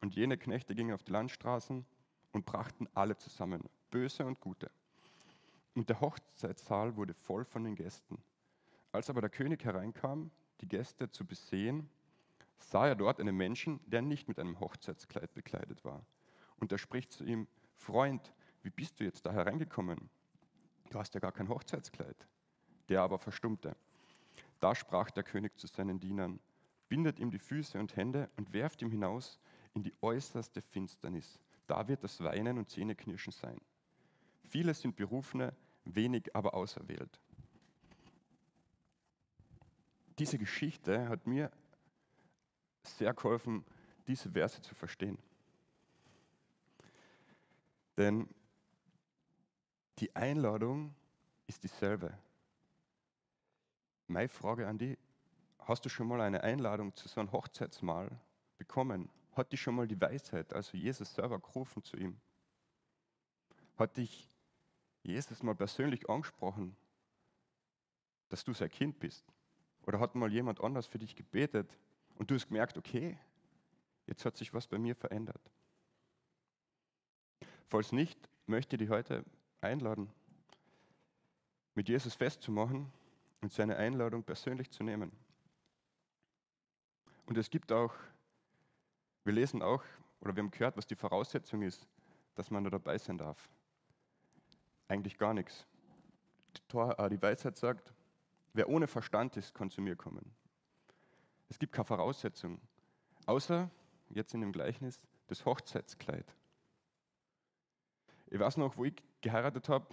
Und 0.01 0.15
jene 0.15 0.37
Knechte 0.37 0.75
gingen 0.75 0.93
auf 0.93 1.03
die 1.03 1.11
Landstraßen 1.11 1.85
und 2.33 2.45
brachten 2.45 2.87
alle 2.93 3.17
zusammen, 3.17 3.69
böse 3.89 4.25
und 4.25 4.39
gute. 4.39 4.69
Und 5.73 5.89
der 5.89 6.01
Hochzeitssaal 6.01 6.95
wurde 6.95 7.13
voll 7.13 7.45
von 7.45 7.63
den 7.63 7.75
Gästen. 7.75 8.21
Als 8.91 9.09
aber 9.09 9.21
der 9.21 9.29
König 9.29 9.63
hereinkam, 9.63 10.31
die 10.59 10.67
Gäste 10.67 11.09
zu 11.09 11.25
besehen, 11.25 11.89
sah 12.57 12.87
er 12.87 12.95
dort 12.95 13.19
einen 13.19 13.35
Menschen, 13.35 13.79
der 13.87 14.01
nicht 14.01 14.27
mit 14.27 14.37
einem 14.39 14.59
Hochzeitskleid 14.59 15.33
bekleidet 15.33 15.83
war. 15.85 16.05
Und 16.57 16.71
er 16.71 16.77
spricht 16.77 17.11
zu 17.11 17.23
ihm, 17.23 17.47
Freund, 17.75 18.33
wie 18.63 18.69
bist 18.69 18.99
du 18.99 19.03
jetzt 19.03 19.25
da 19.25 19.31
hereingekommen? 19.31 20.09
Du 20.89 20.99
hast 20.99 21.13
ja 21.13 21.19
gar 21.19 21.31
kein 21.31 21.49
Hochzeitskleid. 21.49 22.27
Der 22.89 23.01
aber 23.01 23.17
verstummte. 23.17 23.75
Da 24.59 24.75
sprach 24.75 25.09
der 25.09 25.23
König 25.23 25.57
zu 25.57 25.67
seinen 25.67 25.99
Dienern, 25.99 26.39
bindet 26.89 27.19
ihm 27.19 27.31
die 27.31 27.39
Füße 27.39 27.79
und 27.79 27.95
Hände 27.95 28.29
und 28.35 28.53
werft 28.53 28.81
ihm 28.81 28.91
hinaus 28.91 29.39
in 29.73 29.83
die 29.83 29.93
äußerste 30.01 30.61
Finsternis. 30.61 31.39
Da 31.65 31.87
wird 31.87 32.03
das 32.03 32.21
Weinen 32.21 32.57
und 32.57 32.69
Zähneknirschen 32.69 33.31
sein. 33.31 33.59
Viele 34.51 34.73
sind 34.73 34.97
Berufene, 34.97 35.55
wenig 35.85 36.35
aber 36.35 36.53
auserwählt. 36.53 37.21
Diese 40.19 40.37
Geschichte 40.37 41.07
hat 41.07 41.25
mir 41.25 41.49
sehr 42.83 43.13
geholfen, 43.13 43.63
diese 44.07 44.29
Verse 44.29 44.61
zu 44.61 44.75
verstehen. 44.75 45.17
Denn 47.95 48.27
die 49.99 50.13
Einladung 50.17 50.93
ist 51.47 51.63
dieselbe. 51.63 52.13
Meine 54.07 54.27
Frage 54.27 54.67
an 54.67 54.77
dich, 54.77 54.97
hast 55.59 55.85
du 55.85 55.89
schon 55.89 56.07
mal 56.09 56.19
eine 56.19 56.43
Einladung 56.43 56.93
zu 56.93 57.07
so 57.07 57.21
einem 57.21 57.31
Hochzeitsmahl 57.31 58.11
bekommen? 58.57 59.09
Hat 59.31 59.53
dich 59.53 59.61
schon 59.61 59.75
mal 59.75 59.87
die 59.87 60.01
Weisheit, 60.01 60.51
also 60.51 60.75
Jesus 60.75 61.15
selber 61.15 61.39
gerufen 61.39 61.81
zu 61.85 61.95
ihm? 61.95 62.19
Hat 63.77 63.95
dich 63.95 64.27
Jesus 65.03 65.43
mal 65.43 65.55
persönlich 65.55 66.09
angesprochen, 66.09 66.75
dass 68.29 68.43
du 68.43 68.53
sein 68.53 68.69
Kind 68.69 68.99
bist? 68.99 69.25
Oder 69.85 69.99
hat 69.99 70.15
mal 70.15 70.31
jemand 70.31 70.61
anders 70.61 70.87
für 70.87 70.99
dich 70.99 71.15
gebetet 71.15 71.77
und 72.15 72.29
du 72.29 72.35
hast 72.35 72.47
gemerkt, 72.47 72.77
okay, 72.77 73.17
jetzt 74.05 74.25
hat 74.25 74.37
sich 74.37 74.53
was 74.53 74.67
bei 74.67 74.77
mir 74.77 74.95
verändert? 74.95 75.41
Falls 77.67 77.91
nicht, 77.91 78.19
möchte 78.45 78.75
ich 78.75 78.81
dich 78.81 78.89
heute 78.89 79.23
einladen, 79.61 80.11
mit 81.73 81.89
Jesus 81.89 82.15
festzumachen 82.15 82.91
und 83.41 83.51
seine 83.51 83.77
Einladung 83.77 84.23
persönlich 84.23 84.69
zu 84.69 84.83
nehmen. 84.83 85.11
Und 87.25 87.37
es 87.37 87.49
gibt 87.49 87.71
auch, 87.71 87.93
wir 89.23 89.33
lesen 89.33 89.61
auch, 89.61 89.83
oder 90.19 90.35
wir 90.35 90.43
haben 90.43 90.51
gehört, 90.51 90.77
was 90.77 90.85
die 90.85 90.95
Voraussetzung 90.95 91.61
ist, 91.61 91.87
dass 92.35 92.51
man 92.51 92.63
da 92.63 92.69
dabei 92.69 92.97
sein 92.97 93.17
darf. 93.17 93.49
Eigentlich 94.91 95.17
gar 95.17 95.33
nichts. 95.33 95.65
Die 96.69 96.77
äh, 96.77 97.21
Weisheit 97.21 97.55
sagt, 97.55 97.93
wer 98.51 98.67
ohne 98.67 98.87
Verstand 98.87 99.37
ist, 99.37 99.53
kann 99.53 99.69
zu 99.69 99.81
mir 99.81 99.95
kommen. 99.95 100.35
Es 101.47 101.57
gibt 101.57 101.71
keine 101.71 101.85
Voraussetzung, 101.85 102.59
außer, 103.25 103.71
jetzt 104.09 104.33
in 104.33 104.41
dem 104.41 104.51
Gleichnis, 104.51 105.07
das 105.27 105.45
Hochzeitskleid. 105.45 106.35
Ich 108.27 108.37
weiß 108.37 108.57
noch, 108.57 108.75
wo 108.75 108.83
ich 108.83 108.95
geheiratet 109.21 109.69
habe, 109.69 109.85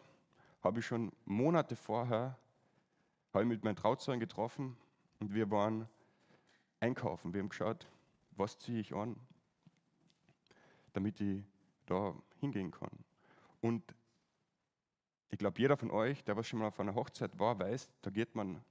habe 0.65 0.81
ich 0.81 0.87
schon 0.87 1.13
Monate 1.27 1.77
vorher 1.77 2.37
ich 3.35 3.47
mit 3.47 3.63
meinen 3.63 3.77
Trauzeugen 3.77 4.19
getroffen 4.19 4.77
und 5.21 5.33
wir 5.33 5.49
waren 5.53 5.89
einkaufen. 6.81 7.33
Wir 7.33 7.41
haben 7.41 7.51
geschaut, 7.51 7.87
was 8.33 8.59
ziehe 8.59 8.81
ich 8.81 8.93
an, 8.97 9.15
damit 10.93 11.21
ich 11.21 11.45
da 11.87 12.17
hingehen 12.41 12.73
kann. 12.73 12.91
Und 13.61 13.95
ich 15.31 15.39
glaube, 15.39 15.61
jeder 15.61 15.77
von 15.77 15.91
euch, 15.91 16.25
der 16.25 16.37
was 16.37 16.47
schon 16.47 16.59
mal 16.59 16.69
auf 16.69 16.81
einer 16.81 16.95
Hochzeit 16.95 17.39
war, 17.39 17.59
weiß, 17.59 17.91
da 18.03 18.11
geht 18.11 18.35
man 18.35 18.63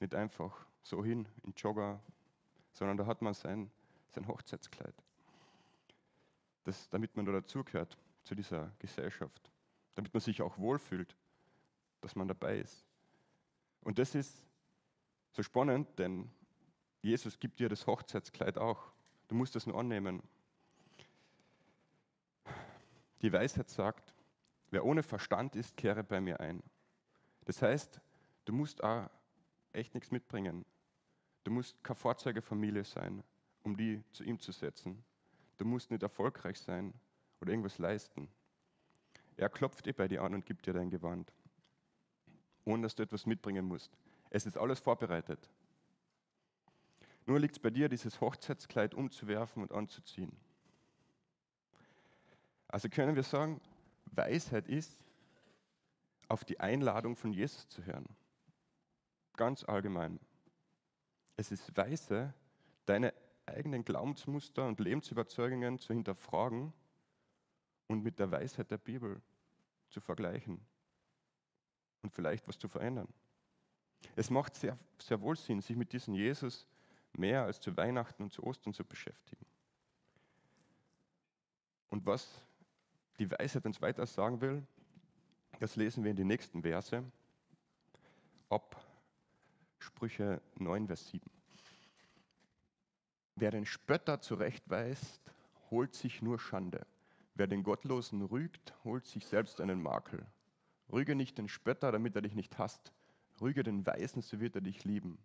nicht 0.00 0.14
einfach 0.14 0.66
so 0.82 1.04
hin 1.04 1.26
in 1.44 1.54
Jogger, 1.56 2.00
sondern 2.72 2.96
da 2.96 3.06
hat 3.06 3.22
man 3.22 3.34
sein, 3.34 3.70
sein 4.08 4.26
Hochzeitskleid. 4.26 4.94
Das, 6.64 6.88
damit 6.90 7.16
man 7.16 7.24
da 7.24 7.32
dazugehört 7.32 7.96
zu 8.24 8.34
dieser 8.34 8.70
Gesellschaft, 8.78 9.50
damit 9.94 10.12
man 10.12 10.20
sich 10.20 10.42
auch 10.42 10.58
wohlfühlt, 10.58 11.16
dass 12.00 12.14
man 12.14 12.28
dabei 12.28 12.58
ist. 12.58 12.84
Und 13.82 13.98
das 13.98 14.14
ist 14.14 14.44
so 15.32 15.42
spannend, 15.42 15.88
denn 15.98 16.30
Jesus 17.00 17.38
gibt 17.38 17.58
dir 17.58 17.68
das 17.68 17.86
Hochzeitskleid 17.86 18.58
auch. 18.58 18.92
Du 19.28 19.34
musst 19.34 19.56
es 19.56 19.66
nur 19.66 19.78
annehmen. 19.78 20.22
Die 23.22 23.32
Weisheit 23.32 23.70
sagt, 23.70 24.11
wer 24.72 24.84
ohne 24.84 25.02
Verstand 25.02 25.54
ist, 25.54 25.76
kehre 25.76 26.02
bei 26.02 26.20
mir 26.20 26.40
ein. 26.40 26.62
Das 27.44 27.62
heißt, 27.62 28.00
du 28.46 28.52
musst 28.52 28.82
auch 28.82 29.08
echt 29.72 29.94
nichts 29.94 30.10
mitbringen. 30.10 30.64
Du 31.44 31.50
musst 31.50 31.82
keine 31.84 31.96
Vorzeigefamilie 31.96 32.84
sein, 32.84 33.22
um 33.62 33.76
die 33.76 34.02
zu 34.12 34.24
ihm 34.24 34.40
zu 34.40 34.50
setzen. 34.50 35.04
Du 35.58 35.64
musst 35.64 35.90
nicht 35.90 36.02
erfolgreich 36.02 36.58
sein 36.58 36.94
oder 37.40 37.50
irgendwas 37.50 37.78
leisten. 37.78 38.28
Er 39.36 39.50
klopft 39.50 39.86
eh 39.86 39.92
bei 39.92 40.08
dir 40.08 40.22
an 40.22 40.34
und 40.34 40.46
gibt 40.46 40.66
dir 40.66 40.72
dein 40.72 40.90
Gewand, 40.90 41.32
ohne 42.64 42.84
dass 42.84 42.94
du 42.94 43.02
etwas 43.02 43.26
mitbringen 43.26 43.66
musst. 43.66 43.92
Es 44.30 44.46
ist 44.46 44.56
alles 44.56 44.80
vorbereitet. 44.80 45.50
Nur 47.26 47.38
liegt 47.38 47.56
es 47.56 47.62
bei 47.62 47.70
dir, 47.70 47.88
dieses 47.88 48.20
Hochzeitskleid 48.20 48.94
umzuwerfen 48.94 49.62
und 49.62 49.72
anzuziehen. 49.72 50.32
Also 52.68 52.88
können 52.88 53.14
wir 53.14 53.22
sagen, 53.22 53.60
Weisheit 54.12 54.68
ist, 54.68 54.98
auf 56.28 56.44
die 56.44 56.60
Einladung 56.60 57.16
von 57.16 57.32
Jesus 57.32 57.68
zu 57.68 57.84
hören. 57.84 58.08
Ganz 59.36 59.64
allgemein. 59.64 60.20
Es 61.36 61.50
ist 61.50 61.76
weise, 61.76 62.32
deine 62.86 63.12
eigenen 63.46 63.84
Glaubensmuster 63.84 64.66
und 64.66 64.80
Lebensüberzeugungen 64.80 65.78
zu 65.78 65.92
hinterfragen 65.92 66.72
und 67.88 68.02
mit 68.02 68.18
der 68.18 68.30
Weisheit 68.30 68.70
der 68.70 68.78
Bibel 68.78 69.20
zu 69.88 70.00
vergleichen 70.00 70.60
und 72.02 72.12
vielleicht 72.12 72.46
was 72.48 72.58
zu 72.58 72.68
verändern. 72.68 73.08
Es 74.16 74.30
macht 74.30 74.54
sehr, 74.54 74.78
sehr 74.98 75.20
wohl 75.20 75.36
Sinn, 75.36 75.60
sich 75.60 75.76
mit 75.76 75.92
diesem 75.92 76.14
Jesus 76.14 76.66
mehr 77.12 77.44
als 77.44 77.60
zu 77.60 77.76
Weihnachten 77.76 78.22
und 78.22 78.32
zu 78.32 78.42
Ostern 78.42 78.72
zu 78.72 78.84
beschäftigen. 78.84 79.44
Und 81.90 82.06
was 82.06 82.42
die 83.22 83.30
Weisheit 83.30 83.64
uns 83.66 83.80
weiter 83.80 84.04
sagen 84.04 84.40
will, 84.40 84.66
das 85.60 85.76
lesen 85.76 86.02
wir 86.02 86.10
in 86.10 86.16
den 86.16 86.26
nächsten 86.26 86.62
Verse 86.62 87.04
ab 88.48 88.84
Sprüche 89.78 90.42
9, 90.56 90.88
Vers 90.88 91.08
7. 91.08 91.30
Wer 93.36 93.52
den 93.52 93.64
Spötter 93.64 94.20
zurechtweist, 94.20 95.20
holt 95.70 95.94
sich 95.94 96.20
nur 96.20 96.40
Schande. 96.40 96.84
Wer 97.34 97.46
den 97.46 97.62
Gottlosen 97.62 98.22
rügt, 98.22 98.74
holt 98.82 99.06
sich 99.06 99.24
selbst 99.24 99.60
einen 99.60 99.80
Makel. 99.80 100.26
Rüge 100.92 101.14
nicht 101.14 101.38
den 101.38 101.48
Spötter, 101.48 101.92
damit 101.92 102.16
er 102.16 102.22
dich 102.22 102.34
nicht 102.34 102.58
hasst. 102.58 102.92
Rüge 103.40 103.62
den 103.62 103.86
Weisen, 103.86 104.20
so 104.20 104.40
wird 104.40 104.56
er 104.56 104.62
dich 104.62 104.84
lieben. 104.84 105.16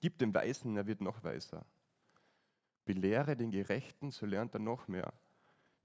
Gib 0.00 0.18
dem 0.18 0.34
Weisen, 0.34 0.76
er 0.76 0.88
wird 0.88 1.00
noch 1.00 1.22
weiser. 1.22 1.64
Belehre 2.84 3.36
den 3.36 3.52
Gerechten, 3.52 4.10
so 4.10 4.26
lernt 4.26 4.54
er 4.54 4.60
noch 4.60 4.88
mehr. 4.88 5.12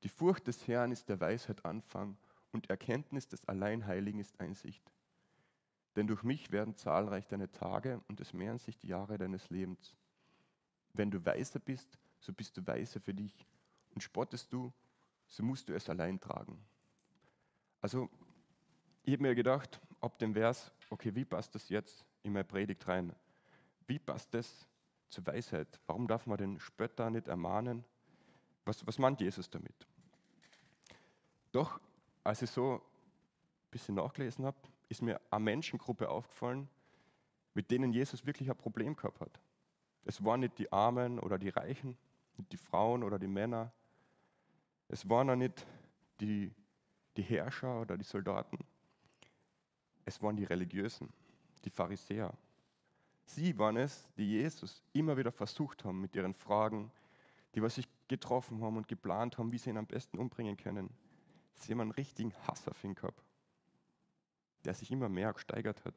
Die 0.03 0.09
Furcht 0.09 0.47
des 0.47 0.67
Herrn 0.67 0.91
ist 0.91 1.09
der 1.09 1.19
Weisheit 1.19 1.65
Anfang 1.65 2.17
und 2.51 2.69
Erkenntnis 2.69 3.27
des 3.27 3.45
Alleinheiligen 3.45 4.19
ist 4.19 4.39
Einsicht. 4.39 4.91
Denn 5.95 6.07
durch 6.07 6.23
mich 6.23 6.51
werden 6.51 6.75
zahlreich 6.75 7.27
deine 7.27 7.51
Tage 7.51 8.01
und 8.07 8.19
es 8.21 8.33
mehren 8.33 8.59
sich 8.59 8.77
die 8.77 8.87
Jahre 8.87 9.17
deines 9.17 9.49
Lebens. 9.49 9.95
Wenn 10.93 11.11
du 11.11 11.25
weiser 11.25 11.59
bist, 11.59 11.99
so 12.19 12.31
bist 12.33 12.55
du 12.57 12.65
weiser 12.65 12.99
für 12.99 13.13
dich. 13.13 13.45
Und 13.93 14.01
spottest 14.01 14.53
du, 14.53 14.71
so 15.27 15.43
musst 15.43 15.67
du 15.69 15.73
es 15.73 15.89
allein 15.89 16.19
tragen. 16.19 16.63
Also, 17.81 18.09
ich 19.03 19.13
habe 19.13 19.23
mir 19.23 19.35
gedacht, 19.35 19.81
ab 19.99 20.19
dem 20.19 20.33
Vers, 20.33 20.71
okay, 20.89 21.13
wie 21.15 21.25
passt 21.25 21.55
das 21.55 21.69
jetzt 21.69 22.05
in 22.23 22.33
meine 22.33 22.45
Predigt 22.45 22.87
rein? 22.87 23.13
Wie 23.87 23.99
passt 23.99 24.33
das 24.33 24.67
zur 25.09 25.25
Weisheit? 25.25 25.79
Warum 25.87 26.07
darf 26.07 26.27
man 26.27 26.37
den 26.37 26.59
Spötter 26.59 27.09
nicht 27.09 27.27
ermahnen? 27.27 27.83
Was, 28.69 28.85
was 28.85 28.99
meint 28.99 29.19
Jesus 29.19 29.49
damit? 29.49 29.87
Doch, 31.51 31.79
als 32.23 32.43
ich 32.43 32.51
so 32.51 32.75
ein 32.75 32.81
bisschen 33.71 33.95
nachgelesen 33.95 34.45
habe, 34.45 34.57
ist 34.89 35.01
mir 35.01 35.19
eine 35.31 35.43
Menschengruppe 35.43 36.07
aufgefallen, 36.07 36.69
mit 37.55 37.71
denen 37.71 37.91
Jesus 37.91 38.27
wirklich 38.27 38.47
ein 38.47 38.55
Problem 38.55 38.95
gehabt 38.95 39.21
hat. 39.21 39.39
Es 40.05 40.23
waren 40.23 40.41
nicht 40.41 40.59
die 40.59 40.71
Armen 40.71 41.17
oder 41.19 41.39
die 41.39 41.49
Reichen, 41.49 41.97
nicht 42.37 42.51
die 42.51 42.57
Frauen 42.57 43.03
oder 43.03 43.17
die 43.17 43.27
Männer. 43.27 43.73
Es 44.87 45.09
waren 45.09 45.31
auch 45.31 45.35
nicht 45.35 45.65
die, 46.19 46.53
die 47.17 47.23
Herrscher 47.23 47.81
oder 47.81 47.97
die 47.97 48.03
Soldaten. 48.03 48.59
Es 50.05 50.21
waren 50.21 50.35
die 50.35 50.45
Religiösen, 50.45 51.11
die 51.65 51.71
Pharisäer. 51.71 52.37
Sie 53.25 53.57
waren 53.57 53.77
es, 53.77 54.07
die 54.15 54.27
Jesus 54.27 54.83
immer 54.93 55.17
wieder 55.17 55.31
versucht 55.31 55.83
haben 55.85 56.01
mit 56.01 56.15
ihren 56.15 56.35
Fragen, 56.35 56.91
die 57.55 57.63
was 57.63 57.73
sich 57.73 57.87
getroffen 58.09 58.61
haben 58.61 58.75
und 58.75 58.87
geplant 58.87 59.37
haben, 59.37 59.51
wie 59.53 59.57
sie 59.57 59.69
ihn 59.69 59.77
am 59.77 59.87
besten 59.87 60.17
umbringen 60.17 60.57
können. 60.57 60.89
Sie 61.55 61.71
haben 61.71 61.81
einen 61.81 61.91
richtigen 61.91 62.33
Hass 62.45 62.67
auf 62.67 62.83
ihn 62.83 62.95
gehabt, 62.95 63.23
der 64.65 64.73
sich 64.73 64.91
immer 64.91 65.07
mehr 65.07 65.31
gesteigert 65.31 65.83
hat. 65.85 65.95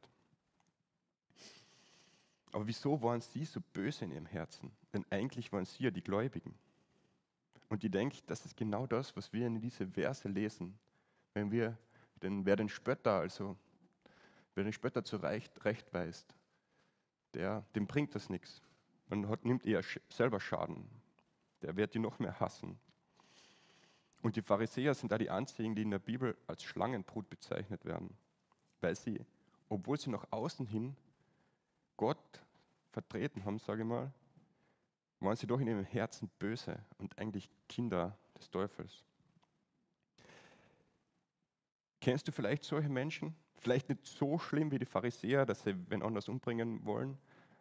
Aber 2.53 2.67
wieso 2.67 3.01
waren 3.01 3.21
sie 3.21 3.45
so 3.45 3.59
böse 3.73 4.05
in 4.05 4.11
ihrem 4.11 4.27
Herzen? 4.27 4.71
Denn 4.93 5.05
eigentlich 5.09 5.51
waren 5.51 5.65
sie 5.65 5.83
ja 5.83 5.91
die 5.91 6.03
Gläubigen. 6.03 6.53
Und 7.69 7.83
ich 7.83 7.89
denke, 7.89 8.17
das 8.27 8.45
ist 8.45 8.55
genau 8.55 8.85
das, 8.85 9.15
was 9.17 9.33
wir 9.33 9.47
in 9.47 9.59
diese 9.59 9.87
Verse 9.87 10.27
lesen. 10.27 10.77
Wenn 11.33 11.51
wir 11.51 11.77
den, 12.21 12.45
wer 12.45 12.55
den 12.55 12.69
Spötter, 12.69 13.13
also 13.13 13.57
wer 14.53 14.63
den 14.63 14.73
Spötter 14.73 15.03
zu 15.03 15.17
Recht, 15.17 15.65
Recht 15.65 15.91
weist, 15.93 16.35
der, 17.33 17.65
dem 17.73 17.87
bringt 17.87 18.13
das 18.13 18.29
nichts. 18.29 18.61
Man 19.09 19.27
hat, 19.27 19.43
nimmt 19.45 19.65
eher 19.65 19.81
selber 20.09 20.39
Schaden. 20.39 20.87
Der 21.63 21.75
wird 21.75 21.93
die 21.93 21.99
noch 21.99 22.19
mehr 22.19 22.39
hassen. 22.39 22.77
Und 24.21 24.35
die 24.35 24.41
Pharisäer 24.41 24.93
sind 24.93 25.11
da 25.11 25.17
die 25.17 25.29
einzigen, 25.29 25.75
die 25.75 25.81
in 25.81 25.91
der 25.91 25.99
Bibel 25.99 26.37
als 26.47 26.63
Schlangenbrut 26.63 27.29
bezeichnet 27.29 27.83
werden, 27.83 28.15
weil 28.79 28.95
sie, 28.95 29.25
obwohl 29.67 29.99
sie 29.99 30.09
nach 30.09 30.25
außen 30.31 30.65
hin 30.65 30.95
Gott 31.97 32.41
vertreten 32.91 33.43
haben, 33.43 33.59
sage 33.59 33.81
ich 33.81 33.87
mal, 33.87 34.13
waren 35.19 35.35
sie 35.35 35.47
doch 35.47 35.59
in 35.59 35.67
ihrem 35.67 35.83
Herzen 35.83 36.29
böse 36.39 36.79
und 36.97 37.17
eigentlich 37.17 37.49
Kinder 37.67 38.17
des 38.37 38.49
Teufels. 38.49 39.03
Kennst 42.01 42.27
du 42.27 42.31
vielleicht 42.31 42.65
solche 42.65 42.89
Menschen? 42.89 43.35
Vielleicht 43.55 43.87
nicht 43.87 44.05
so 44.05 44.37
schlimm 44.37 44.71
wie 44.71 44.79
die 44.79 44.85
Pharisäer, 44.85 45.45
dass 45.45 45.63
sie 45.63 45.75
wen 45.89 46.03
anders 46.03 46.27
umbringen 46.27 46.85
wollen, 46.85 47.17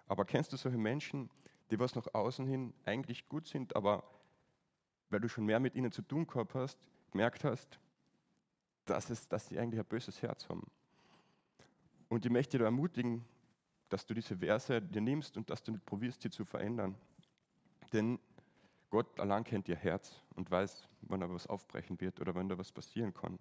aber 0.09 0.25
kennst 0.25 0.52
du 0.52 0.56
solche 0.56 0.78
Menschen, 0.78 1.30
die 1.73 1.79
was 1.79 1.95
nach 1.95 2.07
außen 2.12 2.47
hin 2.47 2.75
eigentlich 2.85 3.29
gut 3.29 3.49
sind, 3.49 3.75
aber 3.75 4.05
weil 5.09 5.21
du 5.21 5.29
schon 5.29 5.47
mehr 5.47 5.59
mit 5.59 5.75
ihnen 5.75 5.91
zu 5.91 6.02
tun 6.02 6.26
gehabt 6.26 6.55
hast, 6.55 6.79
gemerkt 7.11 7.45
hast, 7.45 7.81
dass, 8.85 9.09
es, 9.11 9.26
dass 9.29 9.49
sie 9.49 9.59
eigentlich 9.59 9.81
ein 9.81 9.87
böses 9.87 10.21
Herz 10.21 10.49
haben. 10.49 10.67
Und 12.09 12.26
ich 12.26 12.31
möchte 12.31 12.59
dir 12.59 12.64
ermutigen, 12.64 13.25
dass 13.88 14.05
du 14.07 14.12
diese 14.12 14.37
Verse 14.37 14.83
dir 14.83 15.00
nimmst 15.00 15.37
und 15.38 15.49
dass 15.49 15.62
du 15.62 15.73
nicht 15.73 15.87
probierst, 15.87 16.21
sie 16.21 16.31
zu 16.31 16.45
verändern. 16.45 16.95
Denn 17.93 18.19
Gott 18.91 19.19
allein 19.19 19.45
kennt 19.45 19.67
ihr 19.69 19.76
Herz 19.76 20.21
und 20.35 20.50
weiß, 20.50 20.88
wann 21.02 21.21
da 21.21 21.31
was 21.31 21.47
aufbrechen 21.47 22.00
wird 22.00 22.21
oder 22.21 22.35
wann 22.35 22.50
da 22.50 22.59
was 22.59 22.71
passieren 22.71 23.14
kann. 23.14 23.38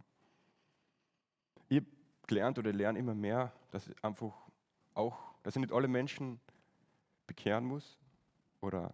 Ich 1.67 1.83
gelernt 2.27 2.57
oder 2.59 2.71
lerne 2.71 2.97
immer 2.97 3.15
mehr, 3.15 3.51
dass 3.71 3.87
ich 3.87 4.03
einfach 4.03 4.33
auch, 4.93 5.17
dass 5.43 5.57
ich 5.57 5.61
nicht 5.61 5.73
alle 5.73 5.89
Menschen 5.89 6.39
bekehren 7.27 7.65
muss 7.65 8.00
oder 8.61 8.93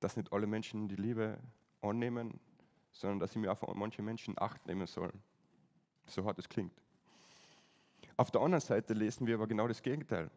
dass 0.00 0.16
nicht 0.16 0.32
alle 0.32 0.46
Menschen 0.46 0.88
die 0.88 0.96
Liebe 0.96 1.38
annehmen, 1.80 2.40
sondern 2.90 3.20
dass 3.20 3.30
ich 3.30 3.36
mir 3.36 3.52
auf 3.52 3.62
manche 3.74 4.02
Menschen 4.02 4.38
Acht 4.38 4.66
nehmen 4.66 4.86
soll. 4.86 5.12
So 6.06 6.24
hart 6.24 6.38
es 6.38 6.48
klingt. 6.48 6.72
Auf 8.16 8.30
der 8.30 8.40
anderen 8.40 8.60
Seite 8.60 8.94
lesen 8.94 9.26
wir 9.26 9.36
aber 9.36 9.46
genau 9.46 9.68
das 9.68 9.82
Gegenteil. 9.82 10.30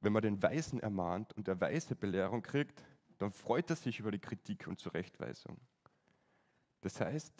Wenn 0.00 0.12
man 0.12 0.22
den 0.22 0.42
Weisen 0.42 0.80
ermahnt 0.80 1.32
und 1.34 1.46
der 1.46 1.60
Weise 1.60 1.94
Belehrung 1.94 2.42
kriegt, 2.42 2.84
dann 3.18 3.32
freut 3.32 3.70
er 3.70 3.76
sich 3.76 4.00
über 4.00 4.10
die 4.10 4.18
Kritik 4.18 4.66
und 4.66 4.78
Zurechtweisung. 4.78 5.56
Das 6.80 7.00
heißt, 7.00 7.32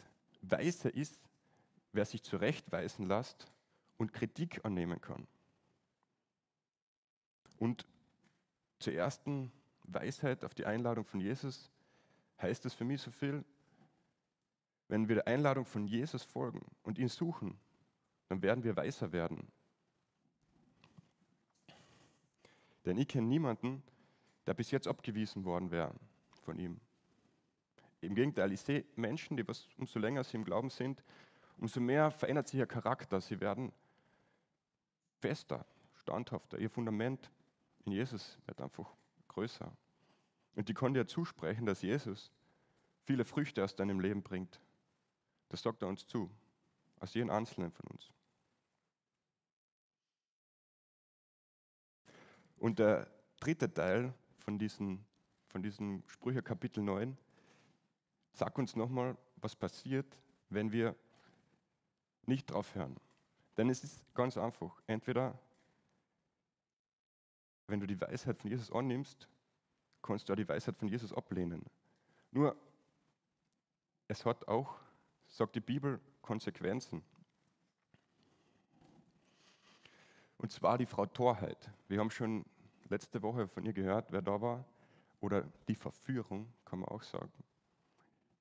weise 0.42 0.88
ist, 0.88 1.20
wer 1.92 2.04
sich 2.04 2.22
zurechtweisen 2.22 3.06
lässt 3.06 3.52
und 3.96 4.12
Kritik 4.12 4.64
annehmen 4.64 5.00
kann. 5.00 5.26
Und 7.58 7.86
zur 8.78 8.92
ersten 8.92 9.52
Weisheit 9.94 10.44
auf 10.44 10.54
die 10.54 10.66
Einladung 10.66 11.04
von 11.04 11.20
Jesus 11.20 11.70
heißt 12.40 12.66
es 12.66 12.74
für 12.74 12.84
mich 12.84 13.00
so 13.00 13.10
viel, 13.10 13.44
wenn 14.88 15.08
wir 15.08 15.16
der 15.16 15.26
Einladung 15.26 15.64
von 15.64 15.86
Jesus 15.86 16.22
folgen 16.22 16.64
und 16.82 16.98
ihn 16.98 17.08
suchen, 17.08 17.58
dann 18.28 18.42
werden 18.42 18.64
wir 18.64 18.76
weiser 18.76 19.12
werden. 19.12 19.50
Denn 22.84 22.98
ich 22.98 23.08
kenne 23.08 23.26
niemanden, 23.26 23.82
der 24.46 24.54
bis 24.54 24.70
jetzt 24.70 24.88
abgewiesen 24.88 25.44
worden 25.44 25.70
wäre 25.70 25.94
von 26.42 26.58
ihm. 26.58 26.80
Im 28.00 28.14
Gegenteil, 28.14 28.52
ich 28.52 28.60
sehe 28.60 28.84
Menschen, 28.96 29.36
die 29.36 29.46
was, 29.46 29.68
umso 29.78 30.00
länger 30.00 30.24
sie 30.24 30.36
im 30.36 30.44
Glauben 30.44 30.70
sind, 30.70 31.04
umso 31.58 31.80
mehr 31.80 32.10
verändert 32.10 32.48
sich 32.48 32.58
ihr 32.58 32.66
Charakter. 32.66 33.20
Sie 33.20 33.40
werden 33.40 33.72
fester, 35.20 35.64
standhafter. 35.94 36.58
Ihr 36.58 36.68
Fundament 36.68 37.30
in 37.84 37.92
Jesus 37.92 38.38
wird 38.46 38.60
einfach 38.60 38.92
größer. 39.28 39.72
Und 40.54 40.68
die 40.68 40.74
konnte 40.74 41.00
ja 41.00 41.06
zusprechen, 41.06 41.66
dass 41.66 41.82
Jesus 41.82 42.30
viele 43.04 43.24
Früchte 43.24 43.64
aus 43.64 43.74
deinem 43.74 44.00
Leben 44.00 44.22
bringt. 44.22 44.60
Das 45.48 45.62
sagt 45.62 45.82
er 45.82 45.88
uns 45.88 46.06
zu, 46.06 46.30
aus 47.00 47.14
jedem 47.14 47.30
Einzelnen 47.30 47.72
von 47.72 47.86
uns. 47.90 48.10
Und 52.58 52.78
der 52.78 53.10
dritte 53.40 53.72
Teil 53.72 54.14
von, 54.38 54.58
diesen, 54.58 55.04
von 55.48 55.62
diesem 55.62 56.02
Sprüche 56.06 56.42
Kapitel 56.42 56.82
9 56.82 57.16
sagt 58.34 58.58
uns 58.58 58.76
nochmal, 58.76 59.16
was 59.36 59.56
passiert, 59.56 60.16
wenn 60.48 60.70
wir 60.70 60.94
nicht 62.24 62.50
drauf 62.50 62.74
hören. 62.74 62.96
Denn 63.56 63.68
es 63.68 63.82
ist 63.84 64.02
ganz 64.14 64.36
einfach. 64.38 64.80
Entweder, 64.86 65.38
wenn 67.66 67.80
du 67.80 67.86
die 67.86 68.00
Weisheit 68.00 68.38
von 68.38 68.50
Jesus 68.50 68.70
annimmst, 68.70 69.28
kannst 70.02 70.28
du 70.28 70.32
auch 70.32 70.36
die 70.36 70.48
Weisheit 70.48 70.76
von 70.76 70.88
Jesus 70.88 71.12
ablehnen. 71.12 71.64
Nur, 72.30 72.56
es 74.08 74.26
hat 74.26 74.46
auch, 74.48 74.76
sagt 75.28 75.54
die 75.54 75.60
Bibel, 75.60 76.00
Konsequenzen. 76.20 77.02
Und 80.38 80.50
zwar 80.50 80.78
die 80.78 80.86
Frau 80.86 81.06
Torheit. 81.06 81.70
Wir 81.88 82.00
haben 82.00 82.10
schon 82.10 82.44
letzte 82.88 83.22
Woche 83.22 83.48
von 83.48 83.64
ihr 83.64 83.72
gehört, 83.72 84.10
wer 84.12 84.22
da 84.22 84.40
war. 84.40 84.64
Oder 85.20 85.42
die 85.68 85.76
Verführung, 85.76 86.52
kann 86.64 86.80
man 86.80 86.88
auch 86.88 87.02
sagen. 87.02 87.32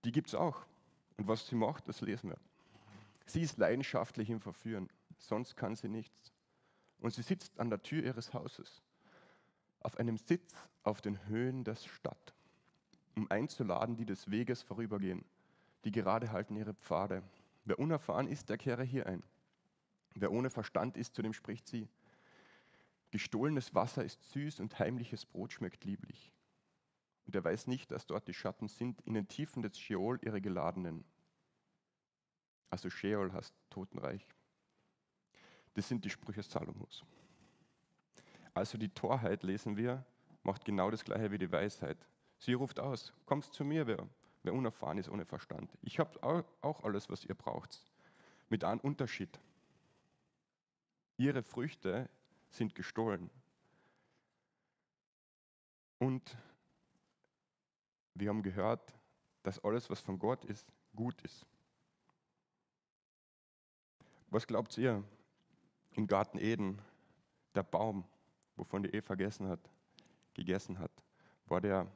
Die 0.04 0.12
gibt 0.12 0.30
es 0.30 0.36
auch. 0.36 0.66
Und 1.18 1.28
was 1.28 1.48
sie 1.48 1.56
macht, 1.56 1.88
das 1.88 2.02
lesen 2.02 2.32
wir. 2.32 2.38
Sie 3.28 3.42
ist 3.42 3.58
leidenschaftlich 3.58 4.30
im 4.30 4.42
Verführen, 4.42 4.90
sonst 5.18 5.56
kann 5.56 5.76
sie 5.76 5.88
nichts. 5.88 6.34
Und 7.00 7.14
sie 7.14 7.22
sitzt 7.22 7.60
an 7.60 7.70
der 7.70 7.82
Tür 7.82 8.04
ihres 8.04 8.34
Hauses, 8.34 8.82
auf 9.82 9.98
einem 9.98 10.18
Sitz 10.18 10.56
auf 10.84 11.02
den 11.02 11.26
Höhen 11.28 11.64
der 11.64 11.76
Stadt, 11.76 12.34
um 13.16 13.30
einzuladen, 13.30 13.96
die 13.96 14.06
des 14.06 14.30
Weges 14.32 14.62
vorübergehen. 14.62 15.26
Die 15.84 15.92
gerade 15.92 16.32
halten 16.32 16.56
ihre 16.56 16.74
Pfade. 16.74 17.24
Wer 17.66 17.80
unerfahren 17.80 18.28
ist, 18.28 18.50
der 18.50 18.58
kehre 18.58 18.84
hier 18.84 19.08
ein. 19.08 19.24
Wer 20.16 20.32
ohne 20.32 20.50
Verstand 20.50 20.98
ist, 20.98 21.16
zu 21.16 21.22
dem 21.22 21.34
spricht 21.34 21.68
sie. 21.68 21.88
Gestohlenes 23.12 23.74
Wasser 23.76 24.04
ist 24.04 24.24
süß 24.32 24.60
und 24.60 24.78
heimliches 24.80 25.26
Brot 25.26 25.54
schmeckt 25.54 25.84
lieblich. 25.84 26.32
Und 27.26 27.36
er 27.36 27.44
weiß 27.44 27.68
nicht, 27.68 27.92
dass 27.92 28.08
dort 28.08 28.28
die 28.28 28.34
Schatten 28.34 28.68
sind, 28.68 29.02
in 29.02 29.14
den 29.14 29.28
Tiefen 29.28 29.62
des 29.62 29.78
Scheol 29.80 30.20
ihre 30.22 30.42
Geladenen. 30.42 31.04
Also 32.70 32.90
Sheol 32.90 33.32
heißt 33.34 33.54
Totenreich. 33.70 34.28
Das 35.74 35.88
sind 35.88 36.04
die 36.04 36.10
Sprüche 36.10 36.44
Salomos. 36.44 37.04
Also 38.62 38.78
die 38.78 38.90
Torheit, 38.90 39.42
lesen 39.42 39.76
wir, 39.76 40.06
macht 40.44 40.66
genau 40.66 40.92
das 40.92 41.04
gleiche 41.04 41.32
wie 41.32 41.40
die 41.40 41.52
Weisheit. 41.52 41.98
Sie 42.38 42.54
ruft 42.54 42.80
aus, 42.80 43.12
kommst 43.26 43.56
zu 43.56 43.66
mir, 43.66 43.88
wer, 43.88 44.08
wer 44.44 44.54
unerfahren 44.54 45.00
ist 45.00 45.10
ohne 45.10 45.26
Verstand. 45.26 45.76
Ich 45.82 45.98
habe 45.98 46.46
auch 46.62 46.84
alles, 46.84 47.10
was 47.10 47.26
ihr 47.26 47.34
braucht. 47.34 47.84
Mit 48.50 48.64
einem 48.64 48.80
Unterschied. 48.82 49.40
Ihre 51.18 51.42
Früchte 51.42 52.08
sind 52.52 52.76
gestohlen. 52.76 53.32
Und 55.98 56.38
wir 58.14 58.30
haben 58.30 58.44
gehört, 58.44 58.94
dass 59.42 59.58
alles, 59.64 59.90
was 59.90 60.02
von 60.02 60.20
Gott 60.20 60.46
ist, 60.46 60.72
gut 60.96 61.20
ist. 61.24 61.48
Was 64.28 64.46
glaubt 64.46 64.78
ihr 64.78 65.04
im 65.94 66.06
Garten 66.06 66.38
Eden, 66.38 66.80
der 67.56 67.64
Baum, 67.64 68.06
wovon 68.62 68.84
die 68.84 68.94
Eva 68.94 69.16
gegessen 69.16 69.48
hat, 69.48 69.60
gegessen 70.36 70.78
hat, 70.78 70.92
war 71.48 71.60
der 71.60 71.88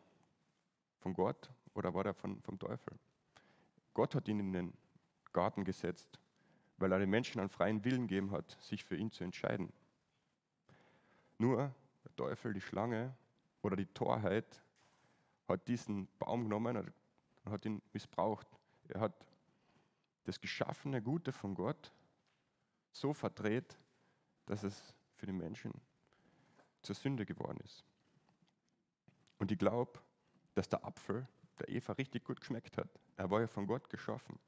von 0.97 1.13
Gott 1.13 1.51
oder 1.75 1.93
war 1.93 2.03
der 2.03 2.15
von, 2.15 2.41
vom 2.41 2.57
Teufel? 2.57 2.97
Gott 3.93 4.15
hat 4.15 4.27
ihn 4.27 4.39
in 4.39 4.51
den 4.51 4.73
Garten 5.31 5.63
gesetzt, 5.63 6.19
weil 6.77 6.91
er 6.91 6.97
den 6.97 7.11
Menschen 7.11 7.39
einen 7.39 7.49
freien 7.49 7.85
Willen 7.85 8.07
gegeben 8.07 8.31
hat, 8.31 8.57
sich 8.59 8.83
für 8.83 8.95
ihn 8.95 9.11
zu 9.11 9.23
entscheiden. 9.23 9.71
Nur 11.37 11.71
der 12.03 12.15
Teufel, 12.15 12.53
die 12.53 12.61
Schlange 12.61 13.15
oder 13.61 13.75
die 13.75 13.85
Torheit 13.85 14.63
hat 15.47 15.67
diesen 15.67 16.07
Baum 16.17 16.45
genommen 16.45 16.77
und 16.77 17.51
hat 17.51 17.63
ihn 17.65 17.79
missbraucht. 17.93 18.47
Er 18.87 19.01
hat 19.01 19.13
das 20.23 20.39
geschaffene 20.39 20.99
Gute 20.99 21.31
von 21.31 21.53
Gott 21.53 21.91
so 22.91 23.13
verdreht, 23.13 23.77
dass 24.47 24.63
es 24.63 24.95
für 25.13 25.27
die 25.27 25.31
Menschen 25.31 25.71
zur 26.85 26.95
Sünde 26.95 27.25
geworden 27.25 27.59
ist. 27.63 27.83
Und 29.39 29.51
ich 29.51 29.57
glaube, 29.57 29.99
dass 30.53 30.69
der 30.69 30.85
Apfel 30.85 31.27
der 31.59 31.69
Eva 31.69 31.93
richtig 31.93 32.23
gut 32.23 32.39
geschmeckt 32.39 32.77
hat. 32.77 32.89
Er 33.17 33.29
war 33.29 33.41
ja 33.41 33.47
von 33.47 33.67
Gott 33.67 33.89
geschaffen. 33.89 34.39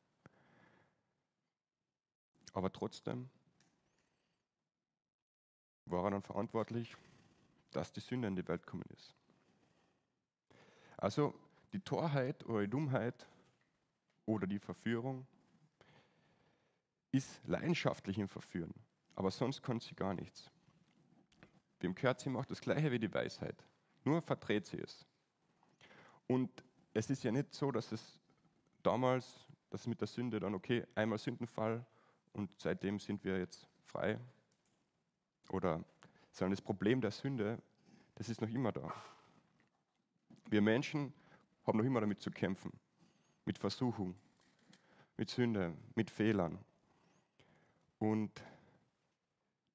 Aber 2.53 2.71
trotzdem 2.71 3.29
war 5.85 6.05
er 6.05 6.11
dann 6.11 6.21
verantwortlich, 6.21 6.95
dass 7.71 7.91
die 7.91 7.99
Sünde 7.99 8.27
in 8.27 8.35
die 8.35 8.47
Welt 8.47 8.65
gekommen 8.65 8.85
ist. 8.93 9.13
Also 10.97 11.33
die 11.73 11.79
Torheit 11.79 12.45
oder 12.45 12.61
die 12.61 12.69
Dummheit 12.69 13.27
oder 14.25 14.47
die 14.47 14.59
Verführung 14.59 15.27
ist 17.11 17.39
leidenschaftlich 17.45 18.17
im 18.17 18.27
Verführen, 18.27 18.73
aber 19.15 19.31
sonst 19.31 19.61
kann 19.61 19.79
sie 19.79 19.95
gar 19.95 20.13
nichts. 20.13 20.49
Wem 21.79 21.93
gehört, 21.95 22.19
sie 22.19 22.29
macht 22.29 22.49
das 22.51 22.61
gleiche 22.61 22.91
wie 22.91 22.99
die 22.99 23.13
Weisheit, 23.13 23.63
nur 24.03 24.21
verdreht 24.21 24.65
sie 24.65 24.79
es. 24.79 25.05
Und 26.27 26.49
es 26.93 27.09
ist 27.09 27.23
ja 27.23 27.31
nicht 27.31 27.53
so, 27.53 27.71
dass 27.71 27.91
es 27.91 28.19
damals, 28.83 29.47
dass 29.69 29.85
mit 29.87 30.01
der 30.01 30.07
Sünde 30.07 30.39
dann, 30.39 30.55
okay, 30.55 30.85
einmal 30.95 31.17
Sündenfall 31.17 31.85
und 32.33 32.49
seitdem 32.59 32.99
sind 32.99 33.23
wir 33.23 33.37
jetzt 33.37 33.67
frei. 33.85 34.19
Oder, 35.49 35.83
sondern 36.31 36.51
das 36.51 36.61
Problem 36.61 37.01
der 37.01 37.11
Sünde, 37.11 37.61
das 38.15 38.29
ist 38.29 38.41
noch 38.41 38.49
immer 38.49 38.71
da. 38.71 38.93
Wir 40.49 40.61
Menschen 40.61 41.13
haben 41.65 41.77
noch 41.77 41.85
immer 41.85 42.01
damit 42.01 42.21
zu 42.21 42.31
kämpfen. 42.31 42.71
Mit 43.45 43.57
Versuchung, 43.57 44.15
mit 45.17 45.29
Sünde, 45.29 45.73
mit 45.95 46.09
Fehlern. 46.09 46.57
Und 47.99 48.31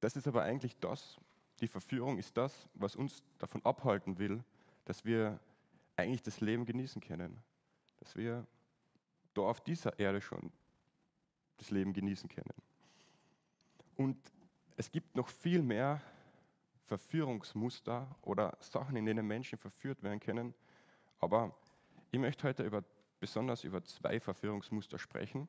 das 0.00 0.16
ist 0.16 0.26
aber 0.26 0.42
eigentlich 0.42 0.76
das, 0.78 1.16
die 1.62 1.68
Verführung 1.68 2.18
ist 2.18 2.36
das, 2.36 2.68
was 2.74 2.96
uns 2.96 3.22
davon 3.38 3.64
abhalten 3.64 4.18
will, 4.18 4.42
dass 4.84 5.04
wir 5.04 5.38
eigentlich 5.96 6.22
das 6.22 6.40
Leben 6.40 6.66
genießen 6.66 7.00
können. 7.00 7.38
Dass 8.00 8.16
wir 8.16 8.44
da 9.32 9.42
auf 9.42 9.60
dieser 9.60 9.96
Erde 9.98 10.20
schon 10.20 10.52
das 11.58 11.70
Leben 11.70 11.92
genießen 11.92 12.28
können. 12.28 12.52
Und 13.96 14.18
es 14.76 14.90
gibt 14.90 15.14
noch 15.14 15.28
viel 15.28 15.62
mehr 15.62 16.02
Verführungsmuster 16.86 18.12
oder 18.22 18.58
Sachen, 18.60 18.96
in 18.96 19.06
denen 19.06 19.26
Menschen 19.26 19.56
verführt 19.56 20.02
werden 20.02 20.18
können. 20.18 20.54
Aber 21.20 21.56
ich 22.10 22.18
möchte 22.18 22.48
heute 22.48 22.64
über, 22.64 22.82
besonders 23.20 23.62
über 23.62 23.84
zwei 23.84 24.18
Verführungsmuster 24.18 24.98
sprechen. 24.98 25.46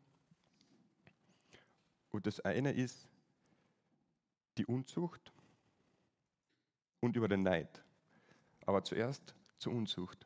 Und 2.12 2.28
das 2.28 2.40
eine 2.42 2.72
ist 2.72 3.10
die 4.58 4.68
Unzucht 4.68 5.34
und 7.04 7.18
über 7.18 7.28
den 7.28 7.44
Neid. 7.44 7.84
Aber 8.66 8.82
zuerst 8.82 9.36
zur 9.58 9.74
Unzucht. 9.74 10.26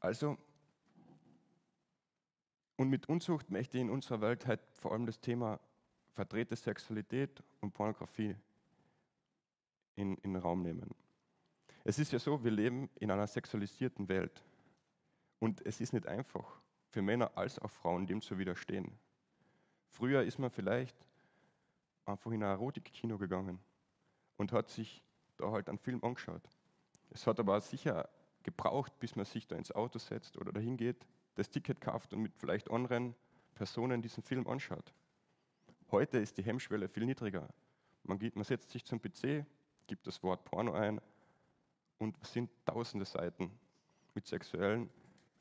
Also, 0.00 0.36
und 2.76 2.90
mit 2.90 3.08
Unzucht 3.08 3.50
möchte 3.50 3.78
ich 3.78 3.80
in 3.80 3.88
unserer 3.88 4.20
Welt 4.20 4.46
halt 4.46 4.60
vor 4.74 4.92
allem 4.92 5.06
das 5.06 5.18
Thema 5.18 5.58
verdrehte 6.12 6.56
Sexualität 6.56 7.42
und 7.62 7.72
Pornografie 7.72 8.36
in, 9.94 10.18
in 10.18 10.34
den 10.34 10.42
Raum 10.42 10.60
nehmen. 10.60 10.94
Es 11.84 11.98
ist 11.98 12.12
ja 12.12 12.18
so, 12.18 12.44
wir 12.44 12.50
leben 12.50 12.90
in 12.96 13.10
einer 13.10 13.26
sexualisierten 13.26 14.10
Welt. 14.10 14.44
Und 15.38 15.64
es 15.64 15.80
ist 15.80 15.94
nicht 15.94 16.06
einfach 16.06 16.60
für 16.90 17.00
Männer 17.00 17.30
als 17.34 17.58
auch 17.58 17.70
Frauen, 17.70 18.06
dem 18.06 18.20
zu 18.20 18.36
widerstehen. 18.36 18.92
Früher 19.88 20.22
ist 20.22 20.38
man 20.38 20.50
vielleicht 20.50 20.96
einfach 22.04 22.30
in 22.30 22.42
ein 22.42 22.50
Erotikkino 22.50 23.16
gegangen 23.16 23.58
und 24.36 24.52
hat 24.52 24.68
sich 24.68 25.05
da 25.36 25.50
halt 25.50 25.68
einen 25.68 25.78
Film 25.78 26.02
angeschaut. 26.02 26.42
Es 27.10 27.26
hat 27.26 27.38
aber 27.40 27.60
sicher 27.60 28.08
gebraucht, 28.42 28.98
bis 29.00 29.16
man 29.16 29.24
sich 29.24 29.46
da 29.46 29.56
ins 29.56 29.72
Auto 29.72 29.98
setzt 29.98 30.36
oder 30.38 30.52
dahin 30.52 30.76
geht, 30.76 31.06
das 31.34 31.50
Ticket 31.50 31.80
kauft 31.80 32.12
und 32.12 32.22
mit 32.22 32.34
vielleicht 32.36 32.70
anderen 32.70 33.14
Personen 33.54 34.02
diesen 34.02 34.22
Film 34.22 34.46
anschaut. 34.46 34.92
Heute 35.90 36.18
ist 36.18 36.38
die 36.38 36.42
Hemmschwelle 36.42 36.88
viel 36.88 37.06
niedriger. 37.06 37.48
Man, 38.04 38.18
geht, 38.18 38.36
man 38.36 38.44
setzt 38.44 38.70
sich 38.70 38.84
zum 38.84 39.00
PC, 39.00 39.44
gibt 39.86 40.06
das 40.06 40.22
Wort 40.22 40.44
Porno 40.44 40.72
ein 40.72 41.00
und 41.98 42.16
es 42.22 42.32
sind 42.32 42.50
tausende 42.64 43.04
Seiten 43.04 43.50
mit 44.14 44.26
sexuellen, 44.26 44.90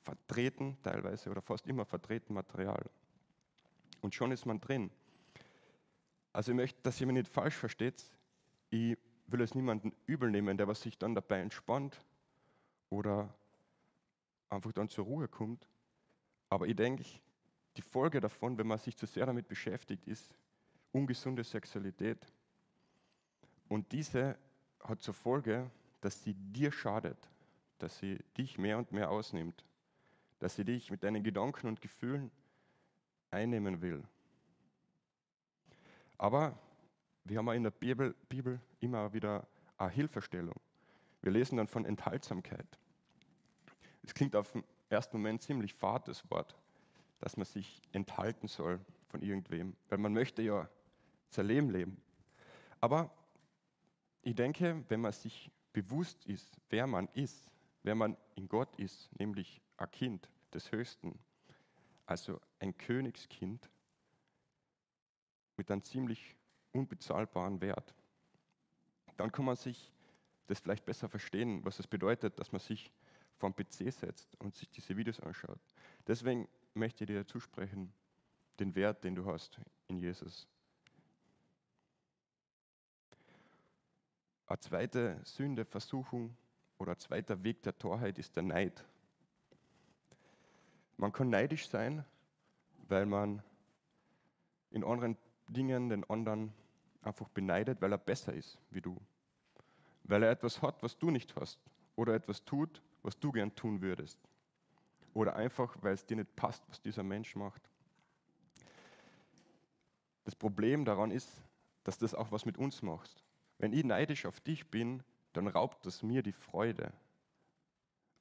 vertreten 0.01 0.77
teilweise 0.83 1.29
oder 1.29 1.41
fast 1.41 1.67
immer 1.67 1.85
vertreten 1.85 2.33
Material. 2.33 2.89
Und 4.01 4.13
schon 4.13 4.31
ist 4.31 4.45
man 4.45 4.61
drin. 4.61 4.91
Also 6.31 6.51
ich 6.51 6.55
möchte, 6.55 6.81
dass 6.83 6.99
jemand 6.99 7.17
nicht 7.17 7.27
falsch 7.27 7.55
versteht. 7.55 8.03
Ich 8.69 8.97
will 9.27 9.41
es 9.41 9.55
niemandem 9.55 9.93
übel 10.05 10.29
nehmen, 10.29 10.57
der 10.57 10.67
was 10.67 10.81
sich 10.81 10.97
dann 10.97 11.15
dabei 11.15 11.41
entspannt 11.41 11.99
oder 12.89 13.33
einfach 14.49 14.71
dann 14.71 14.89
zur 14.89 15.05
Ruhe 15.05 15.27
kommt. 15.27 15.67
Aber 16.49 16.67
ich 16.67 16.75
denke, 16.75 17.03
die 17.77 17.81
Folge 17.81 18.21
davon, 18.21 18.57
wenn 18.57 18.67
man 18.67 18.77
sich 18.77 18.95
zu 18.95 19.05
sehr 19.05 19.25
damit 19.25 19.47
beschäftigt, 19.47 20.07
ist 20.07 20.33
ungesunde 20.91 21.43
Sexualität. 21.43 22.19
Und 23.67 23.91
diese 23.91 24.37
hat 24.81 25.01
zur 25.01 25.13
Folge, 25.13 25.69
dass 26.01 26.23
sie 26.23 26.35
dir 26.35 26.71
schadet, 26.71 27.17
dass 27.79 27.97
sie 27.97 28.19
dich 28.37 28.57
mehr 28.57 28.77
und 28.77 28.91
mehr 28.91 29.09
ausnimmt, 29.09 29.65
dass 30.39 30.55
sie 30.55 30.63
dich 30.63 30.91
mit 30.91 31.03
deinen 31.03 31.23
Gedanken 31.23 31.67
und 31.67 31.81
Gefühlen 31.81 32.31
einnehmen 33.31 33.81
will. 33.81 34.03
Aber 36.17 36.57
wir 37.25 37.39
haben 37.39 37.49
in 37.49 37.63
der 37.63 37.71
Bibel, 37.71 38.15
Bibel 38.29 38.61
immer 38.79 39.11
wieder 39.13 39.47
eine 39.77 39.89
Hilfestellung. 39.89 40.55
Wir 41.21 41.31
lesen 41.31 41.57
dann 41.57 41.67
von 41.67 41.85
Enthaltsamkeit. 41.85 42.67
Es 44.03 44.13
klingt 44.13 44.35
auf 44.35 44.51
den 44.51 44.63
ersten 44.89 45.17
Moment 45.17 45.41
ziemlich 45.41 45.73
fad, 45.73 46.07
das 46.07 46.29
Wort, 46.29 46.55
dass 47.19 47.35
man 47.35 47.45
sich 47.45 47.81
enthalten 47.91 48.47
soll 48.47 48.79
von 49.07 49.21
irgendwem, 49.21 49.75
weil 49.89 49.97
man 49.97 50.13
möchte 50.13 50.43
ja 50.43 50.69
sein 51.29 51.47
Leben 51.47 51.71
leben. 51.71 51.97
Aber 52.79 53.11
ich 54.21 54.35
denke, 54.35 54.83
wenn 54.89 55.01
man 55.01 55.11
sich 55.11 55.51
bewusst 55.73 56.25
ist, 56.25 56.59
wer 56.69 56.85
man 56.85 57.07
ist, 57.13 57.51
wer 57.81 57.95
man 57.95 58.15
in 58.35 58.47
Gott 58.47 58.75
ist, 58.75 59.09
nämlich 59.19 59.61
ein 59.77 59.89
Kind 59.89 60.29
des 60.53 60.71
Höchsten, 60.71 61.17
also 62.05 62.39
ein 62.59 62.77
Königskind 62.77 63.69
mit 65.57 65.71
einem 65.71 65.83
ziemlich 65.83 66.35
unbezahlbaren 66.75 67.61
Wert, 67.61 67.95
dann 69.17 69.31
kann 69.31 69.45
man 69.45 69.55
sich 69.55 69.91
das 70.47 70.59
vielleicht 70.59 70.85
besser 70.85 71.09
verstehen, 71.09 71.63
was 71.65 71.79
es 71.79 71.87
bedeutet, 71.87 72.37
dass 72.39 72.51
man 72.51 72.59
sich 72.59 72.91
vom 73.37 73.55
PC 73.55 73.91
setzt 73.91 74.35
und 74.39 74.55
sich 74.55 74.69
diese 74.69 74.95
Videos 74.95 75.19
anschaut. 75.19 75.59
Deswegen 76.07 76.47
möchte 76.73 77.03
ich 77.03 77.07
dir 77.07 77.25
zusprechen, 77.25 77.91
den 78.59 78.75
Wert, 78.75 79.03
den 79.03 79.15
du 79.15 79.25
hast 79.25 79.59
in 79.87 79.97
Jesus. 79.97 80.47
Eine 84.47 84.59
zweite 84.59 85.19
Sünde, 85.23 85.65
Versuchung 85.65 86.37
oder 86.77 86.91
ein 86.91 86.99
zweiter 86.99 87.43
Weg 87.43 87.63
der 87.63 87.77
Torheit 87.77 88.19
ist 88.19 88.35
der 88.35 88.43
Neid. 88.43 88.85
Man 90.97 91.11
kann 91.11 91.29
neidisch 91.29 91.67
sein, 91.67 92.05
weil 92.87 93.05
man 93.05 93.41
in 94.69 94.83
anderen 94.83 95.17
Dingen 95.47 95.89
den 95.89 96.03
anderen 96.09 96.53
einfach 97.05 97.29
beneidet, 97.29 97.81
weil 97.81 97.91
er 97.91 97.97
besser 97.97 98.33
ist 98.33 98.57
wie 98.69 98.81
du. 98.81 98.99
Weil 100.03 100.23
er 100.23 100.31
etwas 100.31 100.61
hat, 100.61 100.81
was 100.83 100.97
du 100.97 101.11
nicht 101.11 101.35
hast. 101.35 101.59
Oder 101.95 102.13
etwas 102.13 102.43
tut, 102.43 102.81
was 103.03 103.19
du 103.19 103.31
gern 103.31 103.55
tun 103.55 103.81
würdest. 103.81 104.19
Oder 105.13 105.35
einfach, 105.35 105.77
weil 105.81 105.93
es 105.93 106.05
dir 106.05 106.17
nicht 106.17 106.35
passt, 106.35 106.63
was 106.69 106.81
dieser 106.81 107.03
Mensch 107.03 107.35
macht. 107.35 107.61
Das 110.25 110.35
Problem 110.35 110.85
daran 110.85 111.11
ist, 111.11 111.41
dass 111.83 111.97
das 111.97 112.13
auch 112.13 112.31
was 112.31 112.45
mit 112.45 112.57
uns 112.57 112.81
macht. 112.81 113.23
Wenn 113.57 113.71
ich 113.71 113.83
neidisch 113.83 114.25
auf 114.25 114.41
dich 114.41 114.69
bin, 114.69 115.03
dann 115.33 115.47
raubt 115.47 115.85
das 115.85 116.03
mir 116.03 116.23
die 116.23 116.33
Freude 116.33 116.91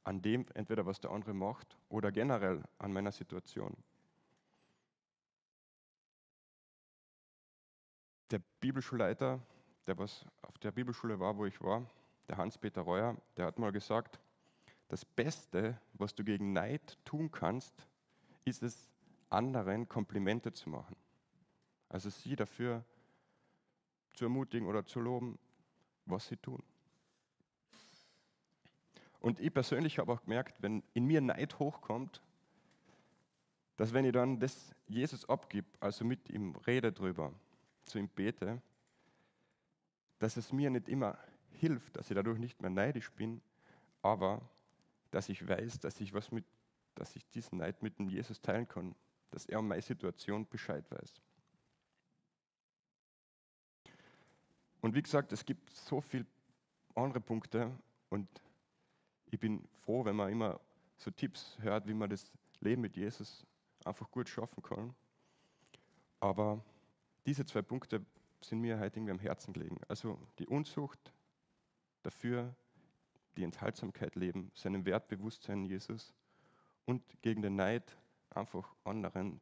an 0.04 0.20
dem, 0.20 0.46
entweder 0.54 0.86
was 0.86 1.00
der 1.00 1.10
andere 1.10 1.34
macht 1.34 1.78
oder 1.88 2.12
generell 2.12 2.62
an 2.78 2.92
meiner 2.92 3.12
Situation. 3.12 3.74
Der 8.30 8.40
Bibelschulleiter, 8.60 9.40
der 9.86 9.98
was 9.98 10.24
auf 10.42 10.58
der 10.58 10.72
Bibelschule 10.72 11.20
war, 11.20 11.36
wo 11.36 11.44
ich 11.46 11.60
war, 11.60 11.86
der 12.28 12.36
Hans-Peter 12.38 12.82
Reuer, 12.82 13.16
der 13.36 13.46
hat 13.46 13.58
mal 13.58 13.72
gesagt, 13.72 14.18
das 14.88 15.04
Beste, 15.04 15.78
was 15.94 16.14
du 16.14 16.24
gegen 16.24 16.52
Neid 16.52 16.98
tun 17.04 17.30
kannst, 17.30 17.86
ist 18.44 18.62
es, 18.62 18.90
anderen 19.30 19.88
Komplimente 19.88 20.52
zu 20.52 20.70
machen. 20.70 20.96
Also 21.88 22.10
sie 22.10 22.36
dafür 22.36 22.84
zu 24.14 24.24
ermutigen 24.24 24.68
oder 24.68 24.84
zu 24.84 25.00
loben, 25.00 25.38
was 26.06 26.28
sie 26.28 26.36
tun. 26.36 26.62
Und 29.20 29.40
ich 29.40 29.52
persönlich 29.52 29.98
habe 29.98 30.12
auch 30.12 30.22
gemerkt, 30.22 30.62
wenn 30.62 30.82
in 30.92 31.06
mir 31.06 31.20
Neid 31.20 31.58
hochkommt, 31.58 32.20
dass 33.76 33.92
wenn 33.92 34.04
ich 34.04 34.12
dann 34.12 34.38
das 34.38 34.74
Jesus 34.86 35.28
abgib, 35.28 35.64
also 35.80 36.04
mit 36.04 36.28
ihm 36.28 36.54
rede 36.66 36.92
drüber, 36.92 37.32
zu 37.84 37.98
ihm 37.98 38.08
bete, 38.08 38.60
dass 40.18 40.36
es 40.36 40.52
mir 40.52 40.70
nicht 40.70 40.88
immer 40.88 41.18
hilft, 41.52 41.96
dass 41.96 42.10
ich 42.10 42.14
dadurch 42.14 42.38
nicht 42.38 42.60
mehr 42.60 42.70
neidisch 42.70 43.10
bin, 43.12 43.40
aber 44.02 44.40
dass 45.10 45.28
ich 45.28 45.46
weiß, 45.46 45.80
dass 45.80 46.00
ich 46.00 46.12
was 46.12 46.32
mit, 46.32 46.44
dass 46.94 47.14
ich 47.16 47.26
diesen 47.30 47.58
Neid 47.58 47.82
mit 47.82 47.98
dem 47.98 48.08
Jesus 48.08 48.40
teilen 48.40 48.66
kann, 48.68 48.94
dass 49.30 49.46
er 49.46 49.58
um 49.58 49.68
meine 49.68 49.82
Situation 49.82 50.46
Bescheid 50.46 50.84
weiß. 50.90 51.20
Und 54.80 54.94
wie 54.94 55.02
gesagt, 55.02 55.32
es 55.32 55.44
gibt 55.44 55.70
so 55.70 56.00
viele 56.00 56.26
andere 56.94 57.20
Punkte 57.20 57.70
und 58.10 58.28
ich 59.26 59.38
bin 59.38 59.66
froh, 59.82 60.04
wenn 60.04 60.16
man 60.16 60.30
immer 60.30 60.60
so 60.98 61.10
Tipps 61.10 61.58
hört, 61.60 61.86
wie 61.86 61.94
man 61.94 62.10
das 62.10 62.30
Leben 62.60 62.82
mit 62.82 62.96
Jesus 62.96 63.46
einfach 63.84 64.10
gut 64.10 64.28
schaffen 64.28 64.62
kann. 64.62 64.94
Aber 66.20 66.62
diese 67.26 67.46
zwei 67.46 67.62
Punkte 67.62 68.04
sind 68.40 68.60
mir 68.60 68.78
heute 68.78 68.98
irgendwie 68.98 69.12
am 69.12 69.18
Herzen 69.18 69.52
gelegen. 69.52 69.80
Also 69.88 70.18
die 70.38 70.46
Unzucht 70.46 71.12
dafür, 72.02 72.54
die 73.36 73.44
Enthaltsamkeit 73.44 74.14
leben, 74.14 74.50
seinem 74.54 74.84
Wertbewusstsein 74.84 75.64
Jesus 75.64 76.14
und 76.84 77.02
gegen 77.22 77.42
den 77.42 77.56
Neid 77.56 77.96
einfach 78.30 78.74
anderen 78.84 79.40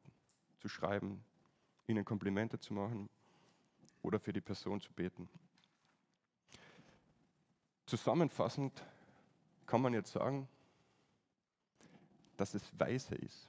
zu 0.61 0.69
schreiben, 0.69 1.25
ihnen 1.87 2.05
Komplimente 2.05 2.59
zu 2.59 2.73
machen 2.73 3.09
oder 4.03 4.19
für 4.21 4.33
die 4.33 4.41
Person 4.41 4.81
zu 4.81 4.93
beten. 4.93 5.29
Zusammenfassend 7.87 8.83
kann 9.67 9.83
man 9.83 9.93
jetzt 9.93 10.13
sagen, 10.13 10.49
dass 12.37 12.55
es 12.55 12.63
weise 12.79 13.15
ist, 13.15 13.49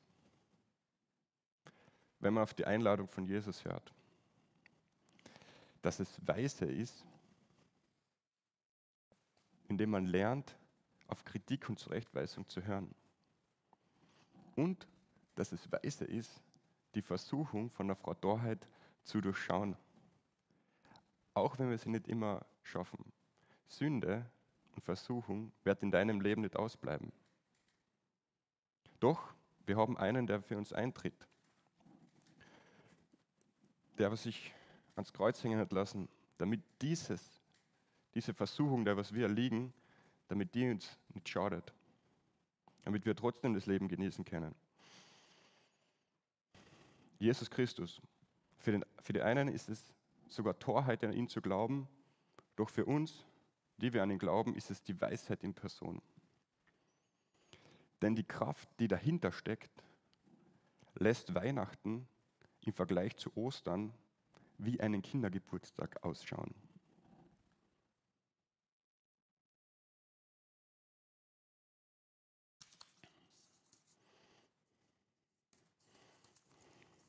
wenn 2.20 2.34
man 2.34 2.44
auf 2.44 2.54
die 2.54 2.66
Einladung 2.66 3.08
von 3.08 3.26
Jesus 3.26 3.64
hört. 3.64 3.94
Dass 5.84 6.00
es 6.00 6.20
weise 6.26 6.66
ist, 6.66 7.06
indem 9.68 9.92
man 9.92 10.08
lernt, 10.08 10.58
auf 11.08 11.24
Kritik 11.24 11.70
und 11.70 11.78
Zurechtweisung 11.78 12.48
zu 12.48 12.64
hören. 12.64 12.96
Und 14.56 14.88
dass 15.36 15.52
es 15.52 15.72
weise 15.72 16.06
ist, 16.06 16.42
die 16.96 17.02
Versuchung 17.02 17.70
von 17.70 17.88
der 17.88 17.96
Frau 17.96 18.16
Torheit 18.16 18.68
zu 19.04 19.22
durchschauen. 19.22 19.76
Auch 21.36 21.60
wenn 21.60 21.70
wir 21.70 21.78
sie 21.78 21.90
nicht 21.90 22.08
immer 22.08 22.46
schaffen. 22.62 23.12
Sünde 23.68 24.26
und 24.76 24.84
Versuchung 24.84 25.52
wird 25.64 25.84
in 25.84 25.92
deinem 25.92 26.22
Leben 26.22 26.42
nicht 26.42 26.56
ausbleiben. 26.56 27.12
Doch 29.00 29.34
wir 29.66 29.78
haben 29.78 29.98
einen, 29.98 30.28
der 30.28 30.42
für 30.42 30.58
uns 30.58 30.72
eintritt, 30.72 31.28
der 33.98 34.16
sich 34.16 34.54
ans 34.96 35.14
Kreuz 35.14 35.44
hängen 35.44 35.60
hat 35.60 35.72
lassen, 35.72 36.08
damit 36.38 36.62
dieses, 36.82 37.42
diese 38.14 38.34
Versuchung, 38.34 38.86
der 38.86 38.98
was 38.98 39.14
wir 39.14 39.24
erliegen, 39.24 39.74
damit 40.28 40.54
die 40.56 40.70
uns 40.70 40.98
nicht 41.14 41.30
schadet, 41.30 41.74
damit 42.84 43.06
wir 43.06 43.16
trotzdem 43.16 43.54
das 43.54 43.66
Leben 43.66 43.88
genießen 43.88 44.26
können. 44.26 44.56
Jesus 47.20 47.50
Christus. 47.50 48.02
Für, 48.58 48.72
den, 48.72 48.86
für 49.02 49.14
die 49.14 49.22
einen 49.22 49.48
ist 49.48 49.70
es 49.70 49.94
sogar 50.28 50.58
Torheit, 50.60 51.04
an 51.04 51.14
ihn 51.14 51.28
zu 51.28 51.42
glauben, 51.42 51.88
doch 52.56 52.70
für 52.70 52.86
uns, 52.86 53.26
die 53.78 53.94
wir 53.94 54.04
an 54.04 54.12
ihn 54.12 54.20
glauben, 54.20 54.56
ist 54.56 54.72
es 54.72 54.84
die 54.84 55.00
Weisheit 55.00 55.44
in 55.44 55.54
Person. 55.54 56.02
Denn 58.02 58.16
die 58.16 58.24
Kraft, 58.24 58.68
die 58.80 58.88
dahinter 58.88 59.32
steckt, 59.32 59.84
lässt 60.96 61.34
Weihnachten 61.34 62.08
im 62.62 62.74
Vergleich 62.74 63.16
zu 63.18 63.36
Ostern 63.36 63.94
wie 64.66 64.80
einen 64.80 65.02
Kindergeburtstag 65.02 66.04
ausschauen. 66.04 66.54